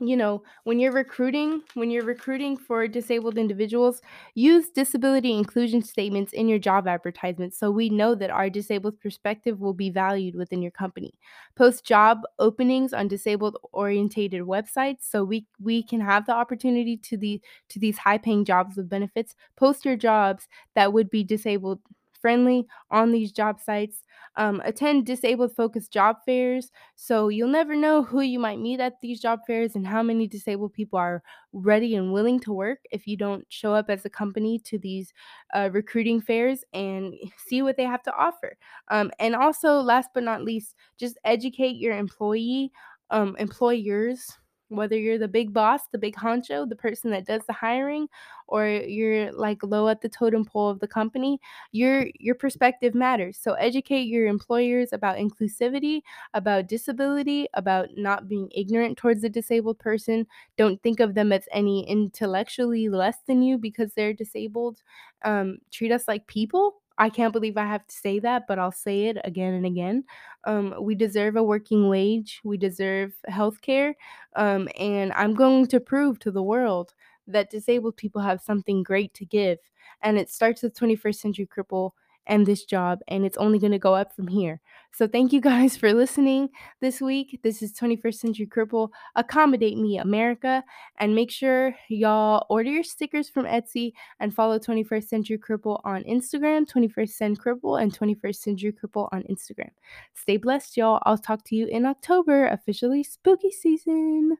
you 0.00 0.16
know, 0.16 0.42
when 0.64 0.80
you're 0.80 0.90
recruiting, 0.92 1.62
when 1.74 1.88
you're 1.88 2.04
recruiting 2.04 2.56
for 2.56 2.88
disabled 2.88 3.38
individuals, 3.38 4.02
use 4.34 4.68
disability 4.70 5.32
inclusion 5.32 5.82
statements 5.82 6.32
in 6.32 6.48
your 6.48 6.58
job 6.58 6.88
advertisements 6.88 7.56
so 7.58 7.70
we 7.70 7.88
know 7.90 8.14
that 8.16 8.30
our 8.30 8.50
disabled 8.50 8.98
perspective 9.00 9.60
will 9.60 9.72
be 9.72 9.90
valued 9.90 10.34
within 10.34 10.62
your 10.62 10.72
company. 10.72 11.14
Post 11.54 11.84
job 11.86 12.22
openings 12.40 12.92
on 12.92 13.06
disabled 13.06 13.56
orientated 13.72 14.42
websites 14.42 15.02
so 15.02 15.22
we 15.22 15.46
we 15.60 15.82
can 15.82 16.00
have 16.00 16.26
the 16.26 16.34
opportunity 16.34 16.96
to 16.96 17.16
the 17.16 17.40
to 17.68 17.78
these 17.78 17.98
high 17.98 18.18
paying 18.18 18.44
jobs 18.44 18.76
with 18.76 18.88
benefits. 18.88 19.36
Post 19.56 19.84
your 19.84 19.96
jobs 19.96 20.48
that 20.74 20.92
would 20.92 21.08
be 21.08 21.22
disabled 21.22 21.80
friendly 22.20 22.66
on 22.90 23.12
these 23.12 23.32
job 23.32 23.60
sites. 23.60 24.03
Um, 24.36 24.60
attend 24.64 25.06
disabled 25.06 25.54
focused 25.54 25.92
job 25.92 26.16
fairs 26.26 26.72
so 26.96 27.28
you'll 27.28 27.48
never 27.48 27.76
know 27.76 28.02
who 28.02 28.20
you 28.20 28.40
might 28.40 28.58
meet 28.58 28.80
at 28.80 29.00
these 29.00 29.20
job 29.20 29.40
fairs 29.46 29.76
and 29.76 29.86
how 29.86 30.02
many 30.02 30.26
disabled 30.26 30.72
people 30.72 30.98
are 30.98 31.22
ready 31.52 31.94
and 31.94 32.12
willing 32.12 32.40
to 32.40 32.52
work 32.52 32.80
if 32.90 33.06
you 33.06 33.16
don't 33.16 33.44
show 33.48 33.72
up 33.72 33.88
as 33.88 34.04
a 34.04 34.10
company 34.10 34.58
to 34.58 34.78
these 34.78 35.12
uh, 35.54 35.70
recruiting 35.72 36.20
fairs 36.20 36.64
and 36.72 37.14
see 37.46 37.62
what 37.62 37.76
they 37.76 37.84
have 37.84 38.02
to 38.02 38.14
offer. 38.14 38.56
Um, 38.88 39.10
and 39.18 39.34
also, 39.36 39.80
last 39.80 40.10
but 40.14 40.24
not 40.24 40.42
least, 40.42 40.74
just 40.98 41.18
educate 41.24 41.76
your 41.76 41.96
employee 41.96 42.72
um, 43.10 43.36
employers 43.38 44.36
whether 44.76 44.98
you're 44.98 45.18
the 45.18 45.28
big 45.28 45.52
boss, 45.52 45.82
the 45.92 45.98
big 45.98 46.14
honcho, 46.16 46.68
the 46.68 46.76
person 46.76 47.10
that 47.10 47.26
does 47.26 47.42
the 47.46 47.52
hiring, 47.52 48.08
or 48.48 48.66
you're 48.66 49.32
like 49.32 49.62
low 49.62 49.88
at 49.88 50.00
the 50.00 50.08
totem 50.08 50.44
pole 50.44 50.68
of 50.68 50.80
the 50.80 50.88
company, 50.88 51.40
your 51.72 52.06
your 52.18 52.34
perspective 52.34 52.94
matters. 52.94 53.38
So 53.38 53.54
educate 53.54 54.02
your 54.04 54.26
employers 54.26 54.92
about 54.92 55.16
inclusivity, 55.16 56.02
about 56.34 56.66
disability, 56.68 57.48
about 57.54 57.88
not 57.96 58.28
being 58.28 58.48
ignorant 58.54 58.98
towards 58.98 59.24
a 59.24 59.28
disabled 59.28 59.78
person. 59.78 60.26
Don't 60.56 60.82
think 60.82 61.00
of 61.00 61.14
them 61.14 61.32
as 61.32 61.48
any 61.52 61.88
intellectually 61.88 62.88
less 62.88 63.18
than 63.26 63.42
you 63.42 63.58
because 63.58 63.92
they're 63.94 64.12
disabled. 64.12 64.82
Um, 65.24 65.58
treat 65.70 65.92
us 65.92 66.06
like 66.08 66.26
people. 66.26 66.82
I 66.98 67.10
can't 67.10 67.32
believe 67.32 67.56
I 67.56 67.66
have 67.66 67.86
to 67.86 67.94
say 67.94 68.18
that, 68.20 68.46
but 68.46 68.58
I'll 68.58 68.72
say 68.72 69.06
it 69.06 69.18
again 69.24 69.54
and 69.54 69.66
again. 69.66 70.04
Um, 70.44 70.74
we 70.80 70.94
deserve 70.94 71.36
a 71.36 71.42
working 71.42 71.88
wage. 71.88 72.40
We 72.44 72.56
deserve 72.56 73.14
health 73.26 73.60
care. 73.60 73.96
Um, 74.36 74.68
and 74.78 75.12
I'm 75.14 75.34
going 75.34 75.66
to 75.68 75.80
prove 75.80 76.18
to 76.20 76.30
the 76.30 76.42
world 76.42 76.94
that 77.26 77.50
disabled 77.50 77.96
people 77.96 78.20
have 78.20 78.40
something 78.40 78.82
great 78.82 79.12
to 79.14 79.24
give. 79.24 79.58
And 80.02 80.18
it 80.18 80.30
starts 80.30 80.62
with 80.62 80.74
21st 80.74 81.16
Century 81.20 81.46
Cripple 81.46 81.92
and 82.26 82.46
this 82.46 82.64
job, 82.64 83.00
and 83.08 83.24
it's 83.24 83.36
only 83.36 83.58
going 83.58 83.72
to 83.72 83.78
go 83.78 83.94
up 83.94 84.14
from 84.14 84.28
here. 84.28 84.60
So, 84.92 85.08
thank 85.08 85.32
you 85.32 85.40
guys 85.40 85.76
for 85.76 85.92
listening 85.92 86.50
this 86.80 87.00
week. 87.00 87.40
This 87.42 87.62
is 87.62 87.72
21st 87.72 88.14
Century 88.14 88.46
Cripple. 88.46 88.90
Accommodate 89.16 89.76
Me 89.76 89.98
America. 89.98 90.62
And 90.98 91.14
make 91.14 91.30
sure 91.30 91.74
y'all 91.88 92.46
order 92.48 92.70
your 92.70 92.84
stickers 92.84 93.28
from 93.28 93.44
Etsy 93.44 93.92
and 94.20 94.34
follow 94.34 94.58
21st 94.58 95.08
Century 95.08 95.38
Cripple 95.38 95.80
on 95.84 96.04
Instagram, 96.04 96.66
21st 96.66 97.10
Cent 97.10 97.40
Cripple, 97.40 97.82
and 97.82 97.96
21st 97.96 98.36
Century 98.36 98.72
Cripple 98.72 99.08
on 99.12 99.22
Instagram. 99.24 99.70
Stay 100.14 100.36
blessed, 100.36 100.76
y'all. 100.76 101.02
I'll 101.04 101.18
talk 101.18 101.44
to 101.46 101.56
you 101.56 101.66
in 101.66 101.86
October, 101.86 102.46
officially 102.46 103.02
spooky 103.02 103.50
season. 103.50 104.36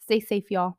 Stay 0.00 0.20
safe, 0.20 0.50
y'all. 0.50 0.78